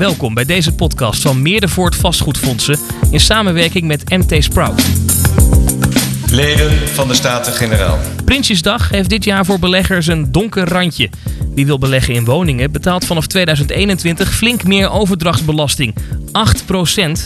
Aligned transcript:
Welkom 0.00 0.34
bij 0.34 0.44
deze 0.44 0.74
podcast 0.74 1.22
van 1.22 1.42
Meerdervoort 1.42 1.96
Vastgoedfondsen 1.96 2.78
in 3.10 3.20
samenwerking 3.20 3.86
met 3.86 4.08
MT 4.08 4.44
Sprout. 4.44 4.82
Leden 6.30 6.88
van 6.88 7.08
de 7.08 7.14
Staten-Generaal. 7.14 7.98
Prinsjesdag 8.24 8.88
heeft 8.88 9.08
dit 9.08 9.24
jaar 9.24 9.44
voor 9.44 9.58
beleggers 9.58 10.06
een 10.06 10.32
donker 10.32 10.68
randje. 10.68 11.10
Wie 11.54 11.66
wil 11.66 11.78
beleggen 11.78 12.14
in 12.14 12.24
woningen 12.24 12.72
betaalt 12.72 13.04
vanaf 13.04 13.26
2021 13.26 14.34
flink 14.34 14.64
meer 14.64 14.90
overdrachtsbelasting. 14.90 15.94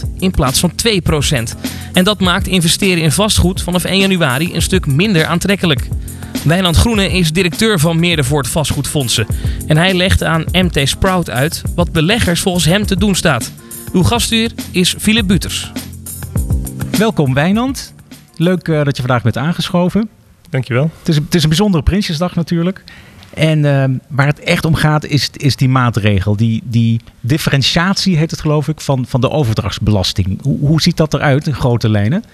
8% 0.04 0.09
in 0.18 0.31
plaats 0.31 0.61
van 0.61 0.72
2%. 0.72 1.59
En 1.93 2.04
dat 2.04 2.21
maakt 2.21 2.46
investeren 2.46 3.03
in 3.03 3.13
vastgoed 3.13 3.63
vanaf 3.63 3.85
1 3.85 3.99
januari 3.99 4.54
een 4.54 4.63
stuk 4.63 4.86
minder 4.86 5.27
aantrekkelijk. 5.27 5.89
Wijnand 6.43 6.77
Groene 6.77 7.11
is 7.12 7.32
directeur 7.32 7.79
van 7.79 8.00
Meerdervoort 8.00 8.48
Vastgoedfondsen. 8.48 9.27
En 9.67 9.77
hij 9.77 9.95
legt 9.95 10.23
aan 10.23 10.45
MT 10.53 10.89
Sprout 10.89 11.31
uit 11.31 11.63
wat 11.75 11.93
beleggers 11.93 12.40
volgens 12.40 12.64
hem 12.64 12.86
te 12.86 12.96
doen 12.96 13.14
staat. 13.14 13.53
Uw 13.93 14.03
gastheer 14.03 14.53
is 14.71 14.95
Philip 14.99 15.26
Buters. 15.26 15.73
Welkom 16.99 17.35
Wijnand. 17.35 17.95
Leuk 18.36 18.68
uh, 18.68 18.85
dat 18.85 18.96
je 18.96 19.03
vandaag 19.03 19.23
bent 19.23 19.39
aangeschoven. 19.39 20.09
Dankjewel. 20.50 20.90
Het 20.99 21.09
is, 21.09 21.17
het 21.17 21.35
is 21.35 21.43
een 21.43 21.49
bijzondere 21.49 21.82
Prinsjesdag 21.82 22.35
natuurlijk. 22.35 22.85
En 23.35 23.59
uh, 23.59 23.85
waar 24.09 24.26
het 24.26 24.40
echt 24.40 24.64
om 24.64 24.75
gaat 24.75 25.04
is, 25.04 25.31
is 25.32 25.57
die 25.57 25.68
maatregel. 25.68 26.37
Die, 26.37 26.62
die 26.64 27.01
differentiatie 27.21 28.17
heet 28.17 28.31
het 28.31 28.40
geloof 28.40 28.68
ik 28.68 28.81
van, 28.81 29.07
van 29.07 29.21
de 29.21 29.31
overdrachtsbelasting. 29.31 30.43
Hoe, 30.43 30.59
hoe 30.59 30.82
ziet 30.82 30.96
dat 30.96 31.14
eruit 31.14 31.46
in 31.46 31.54
grote 31.54 31.89
lijnen? 31.89 32.25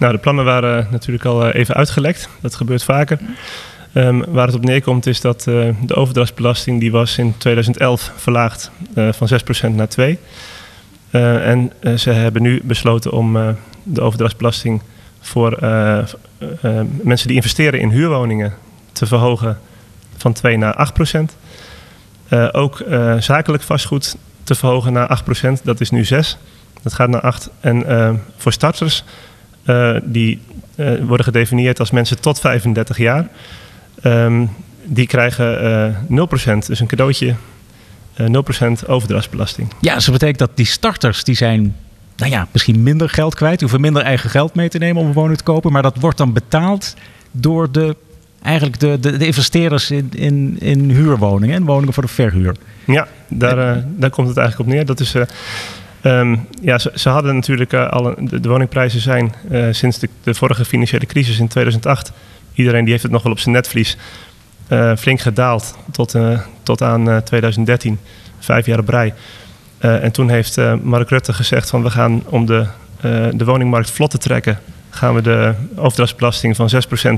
Nou, 0.00 0.12
de 0.12 0.18
plannen 0.18 0.44
waren 0.44 0.86
natuurlijk 0.90 1.24
al 1.24 1.48
uh, 1.48 1.54
even 1.54 1.74
uitgelekt. 1.74 2.28
Dat 2.40 2.54
gebeurt 2.54 2.82
vaker. 2.82 3.18
Um, 3.94 4.24
waar 4.28 4.46
het 4.46 4.56
op 4.56 4.64
neerkomt 4.64 5.06
is 5.06 5.20
dat 5.20 5.46
uh, 5.46 5.68
de 5.82 5.94
overdrachtsbelasting 5.94 6.80
die 6.80 6.90
was 6.90 7.18
in 7.18 7.34
2011 7.36 8.12
verlaagd 8.16 8.70
van 8.94 9.28
6% 9.70 9.74
naar 9.74 9.88
2%. 10.00 10.18
en 11.10 11.72
ze 11.98 12.10
hebben 12.10 12.42
nu 12.42 12.60
besloten 12.64 13.12
om 13.12 13.56
de 13.82 14.00
overdrachtsbelasting 14.00 14.82
voor 15.20 15.58
mensen 17.02 17.26
die 17.26 17.36
investeren 17.36 17.80
in 17.80 17.90
huurwoningen 17.90 18.54
te 18.92 19.06
verhogen 19.06 19.58
van 20.16 20.32
2 20.32 20.56
naar 20.56 20.74
8 20.74 20.92
procent. 20.92 21.36
Uh, 22.28 22.48
ook 22.52 22.84
zakelijk 23.18 23.62
vastgoed 23.62 24.16
te 24.42 24.54
verhogen 24.54 24.92
naar 24.92 25.06
8 25.06 25.24
procent. 25.24 25.60
Dat 25.64 25.80
is 25.80 25.90
nu 25.90 26.04
6. 26.04 26.38
Dat 26.82 26.92
gaat 26.92 27.08
naar 27.08 27.20
8. 27.20 27.50
En 27.60 28.22
voor 28.36 28.52
starters, 28.52 29.04
die 30.04 30.40
worden 31.00 31.24
gedefinieerd 31.24 31.78
als 31.80 31.90
mensen 31.90 32.20
tot 32.20 32.40
35 32.40 32.96
jaar, 32.98 33.28
um, 34.04 34.50
die 34.84 35.06
krijgen 35.06 35.96
0 36.08 36.26
procent. 36.26 36.66
Dus 36.66 36.80
een 36.80 36.86
cadeautje, 36.86 37.34
0 38.16 38.42
procent 38.42 38.88
overdrachtsbelasting. 38.88 39.72
Ja, 39.80 39.94
dus 39.94 40.04
dat 40.04 40.14
betekent 40.14 40.38
dat 40.38 40.50
die 40.54 40.66
starters, 40.66 41.24
die 41.24 41.34
zijn 41.36 41.74
nou 42.20 42.32
ja, 42.32 42.46
misschien 42.52 42.82
minder 42.82 43.08
geld 43.08 43.34
kwijt. 43.34 43.60
Hoeven 43.60 43.80
minder 43.80 44.02
eigen 44.02 44.30
geld 44.30 44.54
mee 44.54 44.68
te 44.68 44.78
nemen 44.78 45.02
om 45.02 45.08
een 45.08 45.12
woning 45.12 45.36
te 45.36 45.44
kopen. 45.44 45.72
Maar 45.72 45.82
dat 45.82 45.96
wordt 46.00 46.18
dan 46.18 46.32
betaald 46.32 46.94
door 47.30 47.72
de 47.72 47.96
eigenlijk 48.42 48.80
de, 48.80 48.98
de, 49.00 49.16
de, 49.16 49.26
investeerders 49.26 49.90
in, 49.90 50.10
in, 50.14 50.56
in 50.60 50.90
huurwoningen 50.90 51.56
en 51.56 51.64
woningen 51.64 51.94
voor 51.94 52.02
de 52.02 52.08
verhuur. 52.08 52.56
Ja, 52.84 53.08
daar, 53.28 53.76
uh, 53.76 53.82
daar 53.96 54.10
komt 54.10 54.28
het 54.28 54.36
eigenlijk 54.36 54.68
op 54.68 54.74
neer. 54.74 54.86
Dat 54.86 55.00
is, 55.00 55.14
uh, 55.14 55.22
um, 56.02 56.46
ja, 56.62 56.78
ze, 56.78 57.08
hadden 57.08 57.34
natuurlijk 57.34 57.72
uh, 57.72 57.88
al 57.88 58.14
de, 58.18 58.48
woningprijzen 58.48 59.00
zijn 59.00 59.32
sinds 59.70 59.98
de, 59.98 60.34
vorige 60.34 60.64
financiële 60.64 61.06
crisis 61.06 61.38
in 61.38 61.48
2008. 61.48 62.12
Iedereen 62.54 62.82
die 62.82 62.90
heeft 62.90 63.02
het 63.02 63.12
nog 63.12 63.22
wel 63.22 63.32
op 63.32 63.38
zijn 63.38 63.54
netvlies. 63.54 63.96
flink 64.98 65.20
gedaald 65.20 65.76
tot, 65.92 66.14
tot 66.62 66.82
aan 66.82 67.22
2013, 67.24 67.98
vijf 68.38 68.66
jaar 68.66 68.84
rij. 68.86 69.14
en 69.78 70.12
toen 70.12 70.30
heeft 70.30 70.56
Mark 70.82 71.08
Rutte 71.08 71.32
gezegd 71.32 71.70
van 71.70 71.82
we 71.82 71.90
gaan 71.90 72.22
om 72.26 72.46
de, 72.46 72.66
de 73.32 73.44
woningmarkt 73.44 73.90
vlot 73.90 74.10
te 74.10 74.18
trekken, 74.18 74.58
gaan 74.90 75.14
we 75.14 75.22
de 75.22 75.54
overdrachtsbelasting 75.76 76.56
van 76.56 76.70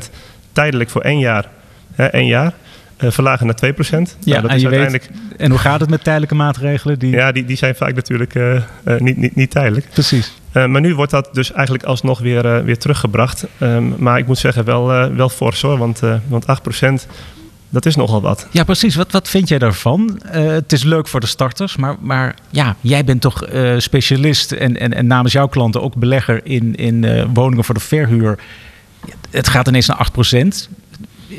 6% 0.06 0.10
tijdelijk 0.52 0.90
voor 0.90 1.02
één 1.02 1.18
jaar, 1.18 1.48
hè, 1.94 2.06
één 2.06 2.26
jaar 2.26 2.52
verlagen 2.98 3.46
naar 3.46 3.56
2%. 3.56 3.58
Ja, 3.60 3.96
nou, 4.24 4.42
dat 4.42 4.50
en, 4.50 4.56
is 4.56 4.64
uiteindelijk... 4.64 5.08
Weet, 5.12 5.40
en 5.40 5.50
hoe 5.50 5.58
gaat 5.58 5.80
het 5.80 5.90
met 5.90 6.04
tijdelijke 6.04 6.34
maatregelen? 6.34 6.98
Die... 6.98 7.10
Ja, 7.10 7.32
die, 7.32 7.44
die 7.44 7.56
zijn 7.56 7.74
vaak 7.74 7.94
natuurlijk 7.94 8.34
uh, 8.34 8.54
uh, 8.54 8.98
niet, 8.98 9.16
niet, 9.16 9.36
niet 9.36 9.50
tijdelijk. 9.50 9.88
Precies. 9.90 10.32
maar 10.52 10.80
nu 10.80 10.94
wordt 10.94 11.10
dat 11.10 11.28
dus 11.32 11.52
eigenlijk 11.52 11.84
alsnog 11.84 12.20
weer, 12.20 12.64
weer 12.64 12.78
teruggebracht. 12.78 13.46
Um, 13.58 13.94
maar 13.98 14.18
ik 14.18 14.26
moet 14.26 14.38
zeggen, 14.38 14.64
wel, 14.64 14.86
wel 15.14 15.28
fors 15.28 15.62
hoor, 15.62 15.78
want, 15.78 16.00
want 16.28 16.44
8%. 17.04 17.08
Dat 17.68 17.86
is 17.86 17.96
nogal 17.96 18.20
wat. 18.20 18.46
Ja, 18.50 18.64
precies. 18.64 18.94
Wat, 18.94 19.12
wat 19.12 19.28
vind 19.28 19.48
jij 19.48 19.58
daarvan? 19.58 20.20
het 20.30 20.72
is 20.72 20.82
leuk 20.82 21.08
voor 21.08 21.20
de 21.20 21.26
starters, 21.26 21.76
maar, 21.76 21.96
maar 22.00 22.34
ja, 22.50 22.76
jij 22.80 23.04
bent 23.04 23.20
toch 23.20 23.44
specialist 23.76 24.52
en, 24.52 24.80
en, 24.80 24.94
en 24.94 25.06
namens 25.06 25.32
jouw 25.32 25.48
klanten 25.48 25.82
ook 25.82 25.94
belegger 25.94 26.40
in, 26.46 26.74
in 26.74 27.26
woningen 27.32 27.64
voor 27.64 27.74
de 27.74 27.80
verhuur 27.80 28.38
het 29.30 29.48
gaat 29.48 29.68
ineens 29.68 29.86
naar 29.86 29.96
8 29.96 30.12
procent. 30.12 30.68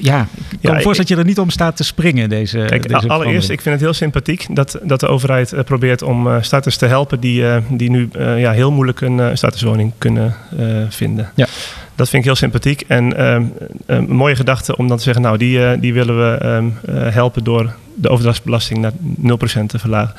Ja, 0.02 0.28
ik 0.50 0.58
kan 0.62 0.76
me 0.76 0.82
voorstellen 0.82 0.96
dat 0.96 1.08
je 1.08 1.16
er 1.16 1.26
niet 1.26 1.40
om 1.40 1.50
staat 1.50 1.76
te 1.76 1.84
springen. 1.84 2.30
Deze, 2.30 2.66
Kijk, 2.68 2.88
deze 2.88 3.08
allereerst, 3.08 3.50
ik 3.50 3.62
vind 3.62 3.76
het 3.76 3.84
heel 3.84 3.94
sympathiek 3.94 4.46
dat, 4.50 4.80
dat 4.84 5.00
de 5.00 5.08
overheid 5.08 5.54
uh, 5.54 5.60
probeert 5.60 6.02
om 6.02 6.28
uh, 6.28 6.38
starters 6.42 6.78
te 6.78 6.86
helpen 6.86 7.20
die, 7.20 7.42
uh, 7.42 7.58
die 7.70 7.90
nu 7.90 8.10
ja, 8.38 8.52
heel 8.52 8.72
moeilijk 8.72 9.02
een 9.02 9.38
starterswoning 9.38 9.92
kunnen 9.98 10.36
vinden. 10.90 11.32
Ja. 11.36 11.48
Dat 11.96 12.10
vind 12.10 12.22
ik 12.22 12.28
heel 12.28 12.38
sympathiek. 12.38 12.84
En 12.88 13.18
ehm, 13.18 13.44
een 13.86 14.10
mooie 14.10 14.36
gedachte 14.36 14.78
om 14.78 14.88
dan 14.88 14.98
te 14.98 15.04
zeggen, 15.04 15.22
nou, 15.22 15.38
die, 15.38 15.80
die 15.80 15.94
willen 15.94 16.18
we 16.18 16.46
um, 16.46 16.78
helpen 17.12 17.44
door 17.44 17.74
de 17.96 18.10
overdrachtsbelasting 18.10 18.80
naar 18.80 18.92
0% 19.62 19.66
te 19.68 19.80
verlagen. 19.80 20.16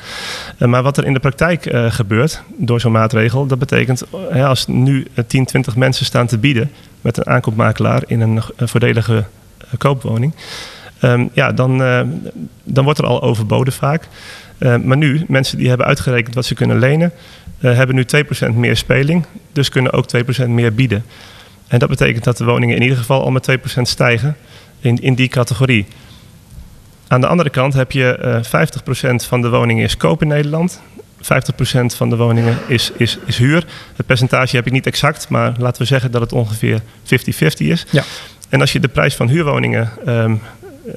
maar 0.57 0.83
wat 0.83 0.97
er 0.97 1.05
in 1.05 1.13
de 1.13 1.19
praktijk 1.19 1.75
gebeurt 1.89 2.41
door 2.57 2.79
zo'n 2.79 2.91
maatregel, 2.91 3.45
dat 3.45 3.59
betekent 3.59 4.03
als 4.33 4.67
nu 4.67 5.07
10, 5.27 5.45
20 5.45 5.75
mensen 5.75 6.05
staan 6.05 6.27
te 6.27 6.37
bieden 6.37 6.71
met 7.01 7.17
een 7.17 7.27
aankoopmakelaar 7.27 8.03
in 8.07 8.21
een, 8.21 8.41
voordelige 8.57 9.25
koopwoning. 9.77 10.33
Um, 11.01 11.29
ja, 11.33 11.51
dan, 11.51 11.81
uh, 11.81 12.01
dan 12.63 12.83
wordt 12.83 12.99
er 12.99 13.05
al 13.05 13.21
overboden 13.21 13.73
vaak. 13.73 14.07
Uh, 14.59 14.75
maar 14.77 14.97
nu, 14.97 15.25
mensen 15.27 15.57
die 15.57 15.67
hebben 15.67 15.85
uitgerekend 15.85 16.35
wat 16.35 16.45
ze 16.45 16.53
kunnen 16.53 16.79
lenen, 16.79 17.11
hebben 17.59 17.95
nu 17.95 18.05
2% 18.51 18.53
meer 18.53 18.77
speling. 18.77 19.25
Dus 19.53 19.69
kunnen 19.69 19.91
ook 19.93 20.05
2% 20.43 20.47
meer 20.47 20.73
bieden. 20.73 21.05
En 21.67 21.79
dat 21.79 21.89
betekent 21.89 22.23
dat 22.23 22.37
de 22.37 22.45
woningen 22.45 22.75
in 22.75 22.81
ieder 22.81 22.97
geval 22.97 23.23
al 23.23 23.31
met 23.31 23.57
2% 23.77 23.81
stijgen 23.81 24.35
in, 24.79 25.01
in 25.01 25.15
die 25.15 25.27
categorie. 25.27 25.85
Aan 27.07 27.21
de 27.21 27.27
andere 27.27 27.49
kant 27.49 27.73
heb 27.73 27.91
je 27.91 28.41
50% 29.21 29.27
van 29.27 29.41
de 29.41 29.49
woningen 29.49 29.83
is 29.83 29.97
koop 29.97 30.21
in 30.21 30.27
Nederland. 30.27 30.81
50% 31.25 31.27
van 31.85 32.09
de 32.09 32.15
woningen 32.15 32.57
is, 32.67 32.91
is, 32.97 33.17
is 33.25 33.37
huur. 33.37 33.65
Het 33.95 34.05
percentage 34.05 34.55
heb 34.55 34.65
ik 34.65 34.71
niet 34.71 34.87
exact, 34.87 35.29
maar 35.29 35.53
laten 35.57 35.81
we 35.81 35.87
zeggen 35.87 36.11
dat 36.11 36.21
het 36.21 36.33
ongeveer 36.33 36.81
50-50 36.81 37.15
is. 37.57 37.85
Ja. 37.89 38.03
En 38.55 38.61
als 38.61 38.71
je 38.71 38.79
de 38.79 38.87
prijs 38.87 39.15
van 39.15 39.27
huurwoningen 39.27 39.89
um, 40.07 40.41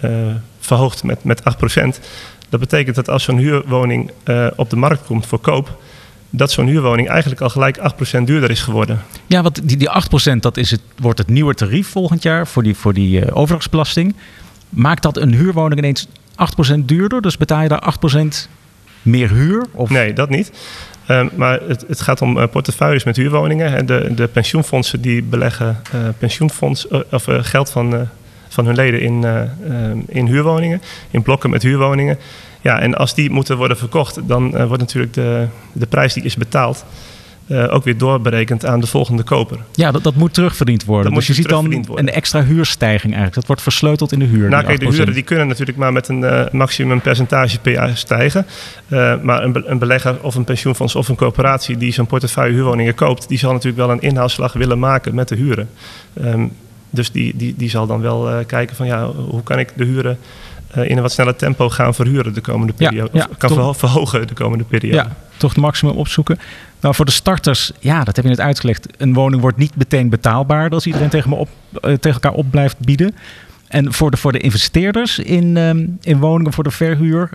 uh, 0.04 0.10
verhoogt 0.58 1.02
met, 1.02 1.24
met 1.24 1.40
8%, 1.40 1.44
dat 2.48 2.60
betekent 2.60 2.96
dat 2.96 3.08
als 3.08 3.22
zo'n 3.22 3.38
huurwoning 3.38 4.10
uh, 4.24 4.46
op 4.56 4.70
de 4.70 4.76
markt 4.76 5.04
komt 5.04 5.26
voor 5.26 5.38
koop, 5.38 5.78
dat 6.30 6.50
zo'n 6.50 6.66
huurwoning 6.66 7.08
eigenlijk 7.08 7.40
al 7.40 7.48
gelijk 7.48 7.78
8% 8.18 8.22
duurder 8.22 8.50
is 8.50 8.62
geworden. 8.62 9.02
Ja, 9.26 9.42
want 9.42 9.68
die, 9.68 9.76
die 9.76 9.88
8% 10.34 10.36
dat 10.40 10.56
is 10.56 10.70
het, 10.70 10.80
wordt 10.96 11.18
het 11.18 11.28
nieuwe 11.28 11.54
tarief 11.54 11.88
volgend 11.88 12.22
jaar 12.22 12.46
voor 12.46 12.62
die, 12.62 12.74
voor 12.74 12.94
die 12.94 13.20
uh, 13.20 13.36
overdrachtsbelasting. 13.36 14.14
Maakt 14.68 15.02
dat 15.02 15.16
een 15.16 15.34
huurwoning 15.34 15.80
ineens 15.80 16.08
8% 16.72 16.78
duurder? 16.84 17.22
Dus 17.22 17.36
betaal 17.36 17.62
je 17.62 17.68
daar 17.68 17.94
8% 18.14 18.18
meer 19.02 19.30
huur? 19.30 19.66
Of? 19.72 19.90
Nee, 19.90 20.12
dat 20.12 20.28
niet. 20.28 20.52
Um, 21.10 21.30
maar 21.34 21.60
het, 21.68 21.84
het, 21.88 22.00
gaat 22.00 22.22
om 22.22 22.38
uh, 22.38 22.44
portefeuilles 22.50 23.04
met 23.04 23.16
huurwoningen. 23.16 23.86
De, 23.86 24.14
de 24.14 24.26
pensioenfondsen 24.26 25.00
die 25.00 25.22
beleggen 25.22 25.82
uh, 25.94 26.00
pensioenfonds, 26.18 26.86
uh, 26.90 27.00
of 27.10 27.26
geld 27.28 27.70
van, 27.70 28.08
van 28.48 28.66
hun 28.66 28.74
leden 28.74 29.00
in, 29.00 29.24
ehm, 29.24 29.98
in 30.06 30.26
huurwoningen, 30.26 30.82
in 31.10 31.22
blokken 31.22 31.50
met 31.50 31.62
huurwoningen. 31.62 32.18
Ja, 32.60 32.80
en 32.80 32.94
als 32.94 33.14
die 33.14 33.30
moeten 33.30 33.56
worden 33.56 33.76
verkocht, 33.76 34.28
dan 34.28 34.66
wordt 34.66 34.82
natuurlijk 34.82 35.14
de, 35.14 35.46
de 35.72 35.86
prijs 35.86 36.12
die 36.14 36.22
is 36.22 36.36
betaald 36.36 36.84
uh, 37.48 37.74
ook 37.74 37.84
weer 37.84 37.98
doorberekend 37.98 38.66
aan 38.66 38.80
de 38.80 38.86
volgende 38.86 39.22
koper. 39.22 39.58
Ja, 39.72 39.90
dat, 39.90 40.02
dat 40.02 40.14
moet 40.14 40.34
terugverdiend 40.34 40.84
worden. 40.84 41.04
Dat 41.04 41.14
dus 41.14 41.26
je 41.26 41.34
ziet 41.34 41.48
dan 41.48 41.70
worden. 41.70 41.98
een 41.98 42.14
extra 42.14 42.44
huurstijging 42.44 43.02
eigenlijk. 43.02 43.34
Dat 43.34 43.46
wordt 43.46 43.62
versleuteld 43.62 44.12
in 44.12 44.18
de 44.18 44.24
huur. 44.24 44.48
Nou, 44.48 44.64
kijk, 44.64 44.80
de 44.80 44.86
huren 44.86 45.14
die 45.14 45.22
kunnen 45.22 45.46
natuurlijk 45.46 45.78
maar 45.78 45.92
met 45.92 46.08
een 46.08 46.20
uh, 46.20 46.44
maximum 46.52 47.00
percentage 47.00 47.58
per 47.60 47.72
jaar 47.72 47.96
stijgen. 47.96 48.46
Uh, 48.88 49.14
maar 49.22 49.42
een, 49.42 49.52
be 49.52 49.62
een, 49.66 49.78
belegger 49.78 50.22
of 50.22 50.34
een 50.34 50.44
pensioenfonds 50.44 50.94
of 50.94 51.08
een 51.08 51.16
coöperatie 51.16 51.76
die 51.76 51.92
zo'n 51.92 52.06
portefeuille 52.06 52.54
huurwoningen 52.54 52.94
koopt, 52.94 53.28
die 53.28 53.38
zal 53.38 53.52
natuurlijk 53.52 53.86
wel 53.86 53.90
een 53.90 54.00
inhaalslag 54.00 54.52
willen 54.52 54.78
maken 54.78 55.14
met 55.14 55.28
de 55.28 55.36
huren. 55.36 55.68
Um, 56.24 56.52
dus 56.90 57.12
die, 57.12 57.36
die, 57.36 57.54
die 57.56 57.70
zal 57.70 57.86
dan 57.86 58.00
wel 58.00 58.44
kijken 58.46 58.76
van 58.76 58.86
ja, 58.86 59.06
hoe 59.06 59.42
kan 59.42 59.58
ik 59.58 59.72
de 59.74 59.84
huren 59.84 60.18
in 60.74 60.96
een 60.96 61.02
wat 61.02 61.12
sneller 61.12 61.36
tempo 61.36 61.68
gaan 61.68 61.94
verhuren 61.94 62.34
de 62.34 62.40
komende 62.40 62.72
periode. 62.72 63.10
Ja, 63.12 63.18
ja, 63.20 63.28
of 63.30 63.36
kan 63.36 63.74
verhogen 63.74 64.26
de 64.26 64.34
komende 64.34 64.64
periode. 64.64 64.96
Ja, 64.96 65.16
toch 65.36 65.50
het 65.50 65.60
maximum 65.60 65.96
opzoeken. 65.96 66.38
Nou, 66.80 66.94
voor 66.94 67.04
de 67.04 67.10
starters, 67.10 67.72
ja, 67.78 68.04
dat 68.04 68.16
heb 68.16 68.24
je 68.24 68.30
net 68.30 68.40
uitgelegd. 68.40 68.86
Een 68.96 69.14
woning 69.14 69.40
wordt 69.40 69.56
niet 69.56 69.76
meteen 69.76 70.08
betaalbaar 70.08 70.70
als 70.70 70.86
iedereen 70.86 71.08
tegen, 71.08 71.30
me 71.30 71.36
op, 71.36 71.48
uh, 71.72 71.80
tegen 71.80 72.12
elkaar 72.12 72.32
op 72.32 72.50
blijft 72.50 72.78
bieden. 72.78 73.14
En 73.68 73.92
voor 73.92 74.10
de, 74.10 74.16
voor 74.16 74.32
de 74.32 74.38
investeerders 74.38 75.18
in, 75.18 75.56
um, 75.56 75.98
in 76.02 76.18
woningen 76.18 76.52
voor 76.52 76.64
de 76.64 76.70
verhuur, 76.70 77.30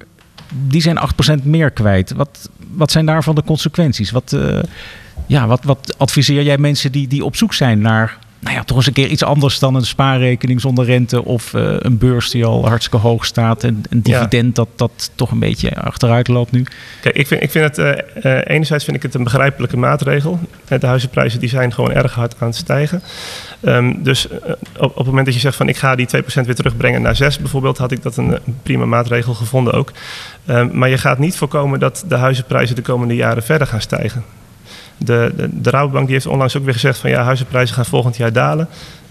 die 0.68 0.81
zijn 0.81 0.98
8% 1.42 1.44
meer 1.44 1.72
kwijt. 1.72 2.12
Wat, 2.12 2.50
wat 2.72 2.92
zijn 2.92 3.06
daarvan 3.06 3.36
de 3.36 3.44
consequenties? 3.44 4.12
Wat, 4.12 4.38
ja, 5.28 5.48
wat, 5.48 5.63
wat 5.63 5.96
adviseer 5.98 6.44
jij 6.44 6.57
mensen 6.57 6.92
die, 6.92 7.07
die 7.07 7.25
op 7.25 7.36
zoek 7.36 7.54
zijn 7.54 7.81
naar 7.81 8.18
nou 8.44 8.56
ja, 8.56 8.63
toch 8.63 8.78
eens 8.78 8.88
een 8.88 8.94
keer 8.94 9.07
iets 9.07 9.24
anders 9.24 9.60
dan 9.60 9.75
een 9.75 9.86
spaarrekening 9.86 10.62
zonder 10.62 10.86
rente 10.86 11.25
of 11.25 11.54
uh, 11.54 11.75
een 11.78 11.98
beurs 11.98 12.30
die 12.30 12.45
al 12.45 12.68
hartstikke 12.68 13.07
hoog 13.07 13.25
staat 13.25 13.63
en 13.63 13.84
een 13.90 14.01
dividend 14.01 14.56
dat, 14.56 14.68
dat 14.75 15.12
toch 15.16 15.31
een 15.31 15.40
beetje 15.40 15.75
achteruit 15.75 16.28
loopt 16.28 16.51
nu? 16.51 16.66
Kijk, 17.01 17.16
ik 17.16 17.28
vind, 17.28 17.44
ik 17.44 17.51
vind 17.51 17.78
het, 17.78 17.78
uh, 18.25 18.40
enerzijds 18.44 18.84
vind 18.84 18.98
ik 18.98 19.04
het 19.04 19.13
een 19.13 19.24
begrijpelijke 19.24 19.78
maatregel. 19.78 20.40
De 20.68 20.86
huizenprijzen 20.86 21.40
die 21.40 21.50
zijn 21.50 21.74
gewoon 21.74 21.92
erg 21.92 22.13
hard 22.13 22.36
aan 22.40 22.48
het 22.48 22.56
stijgen. 22.56 23.01
Um, 23.62 24.04
dus 24.04 24.28
op, 24.78 24.89
op, 24.89 24.96
het 24.96 25.06
moment 25.06 25.25
dat 25.25 25.36
je 25.36 25.42
zegt 25.42 25.56
van 25.56 25.69
ik 25.69 25.78
ga 25.78 25.96
die 25.96 26.07
2% 26.07 26.24
weer 26.34 26.56
terugbrengen 26.56 27.01
naar 27.01 27.16
6 27.16 27.38
bijvoorbeeld, 27.38 27.78
had 27.78 27.92
ik 27.92 28.01
dat 28.04 28.18
een, 28.18 28.38
prima 28.63 28.86
maatregel 28.86 29.34
gevonden 29.34 29.74
ook. 29.74 29.92
Um, 30.48 30.69
maar 30.74 30.89
je 30.89 30.98
gaat 30.98 31.19
niet 31.19 31.36
voorkomen 31.36 31.80
dat 31.80 32.04
de 32.07 32.16
huizenprijzen 32.16 32.75
de 32.75 32.81
komende 32.81 33.16
jaren 33.16 33.44
verder 33.44 33.68
gaan 33.68 33.81
stijgen. 33.81 34.24
De, 34.98 35.50
de, 35.51 35.69
Rabobank 35.69 36.06
die 36.06 36.13
heeft 36.13 36.28
onlangs 36.28 36.57
ook 36.57 36.63
weer 36.63 36.74
gezegd 36.74 36.98
van 36.98 37.10
ja, 37.10 37.24
huizenprijzen 37.24 37.75
gaan 37.75 37.86
volgend 37.86 38.18
jaar 38.18 38.34
dalen. 38.34 38.68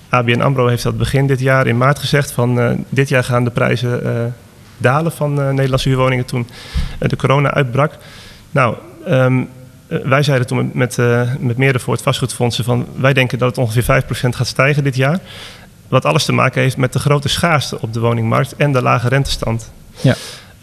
ABN 0.08 0.40
AMRO 0.40 0.66
heeft 0.66 0.82
dat 0.82 0.98
begin 0.98 1.26
dit 1.26 1.40
jaar 1.40 1.66
in 1.66 1.76
maart 1.76 1.98
gezegd 1.98 2.32
van 2.32 2.58
uh, 2.58 2.70
dit 2.88 3.08
jaar 3.08 3.24
gaan 3.24 3.44
de 3.44 3.50
prijzen 3.50 4.06
uh, 4.06 4.10
dalen 4.76 5.12
van 5.12 5.38
uh, 5.38 5.50
Nederlandse 5.50 5.88
huurwoningen 5.88 6.24
toen 6.24 6.48
de 6.98 7.16
corona 7.16 7.50
uitbrak. 7.50 7.92
Nou, 8.50 8.76
um, 9.08 9.48
wij 9.86 10.22
zeiden 10.22 10.46
toen 10.46 10.70
met, 10.74 10.96
met 11.38 11.56
meerdere 11.56 11.84
voor 11.84 11.92
het 11.92 12.02
vastgoedfondsen 12.02 12.64
van 12.64 12.86
wij 12.96 13.12
denken 13.12 13.38
dat 13.38 13.48
het 13.48 13.58
ongeveer 13.58 14.02
5% 14.02 14.06
gaat 14.28 14.46
stijgen 14.46 14.84
dit 14.84 14.96
jaar. 14.96 15.18
Wat 15.88 16.04
alles 16.04 16.24
te 16.24 16.32
maken 16.32 16.62
heeft 16.62 16.76
met 16.76 16.92
de 16.92 16.98
grote 16.98 17.28
schaarste 17.28 17.80
op 17.80 17.92
de 17.92 18.00
woningmarkt 18.00 18.56
en 18.56 18.72
de 18.72 18.82
lage 18.82 19.08
rentestand. 19.08 19.70
Ja. 20.00 20.14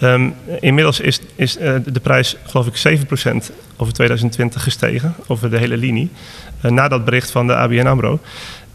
Um, 0.01 0.33
inmiddels 0.59 0.99
is, 0.99 1.19
is 1.35 1.57
uh, 1.57 1.75
de 1.85 1.99
prijs, 1.99 2.35
geloof 2.43 2.67
ik, 2.67 2.99
7% 3.07 3.53
over 3.77 3.93
2020 3.93 4.63
gestegen, 4.63 5.15
over 5.27 5.49
de 5.49 5.57
hele 5.57 5.77
linie, 5.77 6.11
uh, 6.65 6.71
na 6.71 6.87
dat 6.87 7.05
bericht 7.05 7.31
van 7.31 7.47
de 7.47 7.55
ABN 7.55 7.85
AMRO. 7.85 8.19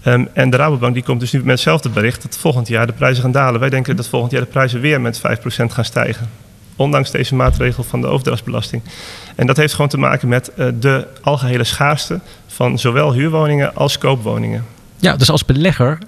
Um, 0.06 0.29
en 0.32 0.50
de 0.50 0.56
Rabobank 0.56 0.94
die 0.94 1.03
komt 1.03 1.21
dus 1.21 1.32
nu 1.32 1.38
met 1.38 1.49
hetzelfde 1.49 1.88
bericht 1.88 2.23
dat 2.23 2.37
volgend 2.38 2.69
jaar 2.69 2.87
de 2.87 2.93
prijzen 2.93 3.23
gaan 3.23 3.32
dalen. 3.32 3.61
Wij 3.61 3.71
denken 3.71 3.97
dat 3.97 4.09
volgend 4.09 4.32
jaar 4.32 4.41
de 4.41 4.47
prijzen 4.47 4.81
weer 4.81 5.00
met 5.00 5.19
5% 5.19 5.21
gaan 5.67 5.85
stijgen. 5.85 6.31
Ondanks 6.76 7.11
deze 7.11 7.35
maatregel 7.35 7.82
van 7.82 8.00
de 8.00 8.06
overdrachtsbelasting. 8.06 8.82
En 9.35 9.47
dat 9.47 9.56
heeft 9.56 9.75
gewoon 9.75 9.88
te 9.91 9.99
maken 9.99 10.29
met 10.29 10.50
uh, 10.56 10.67
de 10.81 11.06
algehele 11.23 11.65
schaarste 11.65 12.21
van 12.47 12.79
zowel 12.79 13.12
huurwoningen 13.12 13.75
als 13.75 13.99
koopwoningen. 13.99 14.65
Ja, 14.97 15.17
dus 15.17 15.31
als 15.31 15.44
belegger 15.44 15.99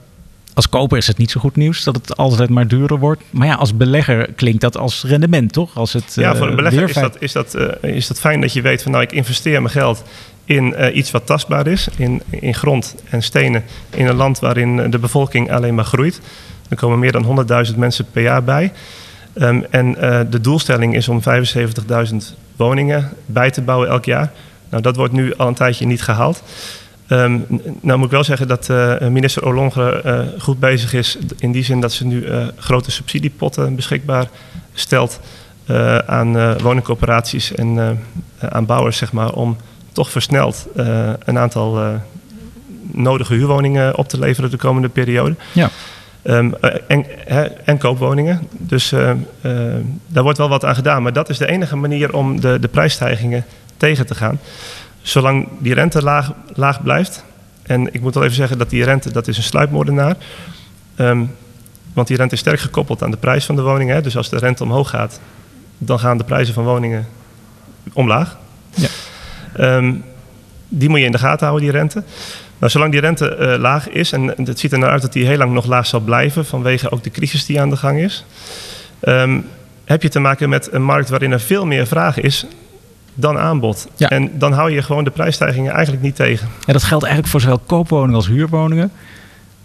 als 0.57 0.69
koper 0.69 0.99
is 0.99 1.07
het 1.07 1.19
niet 1.19 1.31
zo 1.31 1.41
goed 1.41 1.57
nieuws 1.57 1.85
dat 1.85 1.95
het 1.95 2.17
altijd 2.17 2.49
maar 2.49 2.69
duurder 2.69 2.99
wordt. 2.99 3.23
Maar 3.31 3.47
ja, 3.47 3.55
als 3.55 3.77
belegger 3.77 4.33
klinkt 4.33 4.61
dat 4.61 4.77
als 4.77 5.05
rendement, 5.07 5.53
toch? 5.53 5.77
Als 5.77 5.93
het, 5.93 6.13
ja, 6.15 6.37
voor 6.37 6.49
een 6.49 6.57
belegger 6.57 6.89
is 6.89 6.95
dat, 6.95 7.17
is, 7.19 7.33
dat, 7.33 7.55
uh, 7.55 7.95
is 7.95 8.07
dat 8.07 8.21
fijn 8.21 8.41
dat 8.41 8.53
je 8.53 8.61
weet 8.61 8.83
van 8.83 8.93
nou, 8.93 9.05
ik 9.05 9.13
investeer 9.13 9.63
mijn 9.63 9.73
geld 9.73 10.03
in 10.45 10.75
uh, 10.79 10.97
iets 10.97 11.11
wat 11.11 11.27
tastbaar 11.27 11.67
is, 11.67 11.89
in, 11.97 12.23
in 12.31 12.55
grond 12.55 12.95
en 13.11 13.23
stenen, 13.23 13.65
in 13.91 14.07
een 14.07 14.15
land 14.15 14.39
waarin 14.39 14.91
de 14.91 14.99
bevolking 14.99 15.53
alleen 15.53 15.75
maar 15.75 15.85
groeit. 15.85 16.21
Er 16.69 16.77
komen 16.77 16.99
meer 16.99 17.13
dan 17.13 17.47
100.000 17.71 17.77
mensen 17.77 18.07
per 18.13 18.23
jaar 18.23 18.45
bij. 18.45 18.73
Um, 19.35 19.65
en 19.71 19.93
de 20.31 20.41
doelstelling 20.41 20.95
is 20.95 21.09
om 21.09 21.21
75.000 22.09 22.17
woningen 22.57 23.13
bij 23.27 23.51
te 23.51 23.63
bouwen 23.63 23.89
elk 23.89 24.05
jaar. 24.05 24.33
Nou, 24.71 24.83
dat 24.83 24.97
wordt 24.97 25.13
nu 25.13 25.35
al 25.35 25.49
een 25.49 25.55
tijdje 25.55 25.87
niet 25.87 26.03
gehaald. 26.03 26.43
Um, 27.09 27.47
nou 27.81 27.99
moet 27.99 28.07
ik 28.07 28.13
wel 28.13 28.25
zeggen 28.25 28.49
dat 28.49 28.69
uh, 28.69 28.99
minister 28.99 29.45
Olongre 29.45 30.03
uh, 30.05 30.43
goed 30.43 30.59
bezig 30.59 30.93
is 30.93 31.19
in 31.39 31.53
die 31.53 31.65
zin 31.65 31.81
dat 31.81 31.93
ze 31.93 32.07
nu 32.07 32.25
uh, 32.25 32.47
grote 32.57 32.91
subsidiepotten 32.91 33.75
beschikbaar 33.75 34.29
stelt 34.75 35.21
aan 36.07 36.59
woningcoöperaties 36.63 37.55
en 37.55 37.99
aan 38.39 38.67
bouwers, 38.67 38.97
zeg 38.97 39.13
maar, 39.13 39.33
om 39.33 39.57
toch 39.93 40.11
versneld 40.11 40.67
een 41.25 41.39
aantal 41.39 42.01
nodige 42.81 43.35
huurwoningen 43.35 43.97
op 43.97 44.09
te 44.09 44.19
leveren 44.19 44.51
de 44.51 44.57
komende 44.57 44.89
periode. 44.89 45.35
Ja. 45.53 45.71
Um, 46.23 46.55
en, 46.89 47.07
en, 47.65 47.79
koopwoningen. 47.79 48.49
Dus 48.51 48.95
daar 50.07 50.23
wordt 50.23 50.39
wel 50.39 50.49
wat 50.49 50.65
aan 50.65 50.75
gedaan. 50.75 51.03
Maar 51.03 51.13
dat 51.13 51.29
is 51.29 51.39
de 51.39 51.47
enige 51.47 51.77
manier 51.77 52.15
om 52.15 52.41
de, 52.41 52.59
de 52.61 52.69
prijsstijgingen 52.69 53.45
tegen 53.77 54.07
te 54.07 54.15
gaan 54.15 54.39
zolang 55.09 55.49
die 55.59 55.75
rente 55.75 56.03
laag, 56.03 56.33
laag 56.55 56.83
blijft. 56.83 57.25
En 57.63 57.95
ik 57.95 58.01
moet 58.01 58.15
wel 58.15 58.23
even 58.23 58.37
zeggen 58.37 58.59
dat 58.59 58.71
die 58.71 58.85
rente, 58.85 59.13
dat 59.13 59.29
is 59.29 59.37
een 59.37 59.43
sluipmoordenaar. 59.43 60.17
Um, 60.97 61.31
want 61.93 62.09
die 62.09 62.17
rente 62.17 62.35
is 62.35 62.41
sterk 62.41 62.61
gekoppeld 62.61 63.03
aan 63.03 63.11
de 63.11 63.17
prijs 63.17 63.45
van 63.45 63.57
de 63.57 63.63
woning. 63.63 63.91
Hè. 63.91 64.01
Dus 64.01 64.17
als 64.17 64.29
de 64.29 64.39
rente 64.39 64.63
omhoog 64.63 64.91
gaat, 64.91 65.21
dan 65.79 65.99
gaan 65.99 66.19
de 66.19 66.25
prijzen 66.25 66.55
van 66.55 66.65
woningen 66.65 67.07
omlaag. 67.93 68.39
Ja. 68.75 68.89
Um, 69.77 70.05
die 70.69 70.89
moet 70.89 70.99
je 70.99 71.05
in 71.05 71.13
de 71.13 71.19
gaten 71.19 71.47
houden, 71.47 71.71
die 71.71 71.79
rente. 71.79 72.03
Nou, 72.59 72.73
zolang 72.73 72.93
die 72.93 73.01
rente 73.01 73.37
uh, 73.41 73.61
laag 73.61 73.89
is, 73.89 74.13
en 74.13 74.33
het 74.45 74.59
ziet 74.59 74.73
er 74.73 74.79
naar 74.79 74.91
uit 74.91 75.03
dat 75.03 75.13
die 75.13 75.27
heel 75.27 75.37
lang 75.37 75.53
nog 75.53 75.67
laag 75.67 75.87
zal 75.87 76.01
blijven, 76.01 76.47
vanwege 76.47 76.91
ook 76.91 77.03
de 77.03 77.11
crisis 77.11 77.47
die 77.47 77.61
aan 77.61 77.71
de 77.71 77.77
gang 77.77 77.99
is, 77.99 78.25
um, 79.03 79.47
heb 79.85 80.03
je 80.03 80.09
te 80.09 80.19
maken 80.19 80.49
met 80.49 80.73
een 80.73 80.83
markt 80.85 81.09
waarin 81.09 81.33
er 81.33 81.41
veel 81.41 81.67
meer 81.67 81.87
vraag 81.87 82.21
is 82.21 82.47
dan 83.17 83.39
aanbod. 83.39 83.89
Ja. 83.97 84.09
En 84.09 84.31
dan 84.39 84.53
hou 84.53 84.71
je 84.71 84.83
gewoon 84.83 85.05
de 85.05 85.11
prijsstijgingen 85.11 85.73
eigenlijk 85.73 86.03
niet 86.03 86.17
tegen. 86.17 86.49
En 86.67 86.73
dat 86.73 86.83
geldt 86.83 87.05
eigenlijk 87.05 87.33
voor 87.33 87.41
zowel 87.41 87.61
koopwoningen 87.67 88.15
als 88.15 88.27
huurwoningen. 88.27 88.91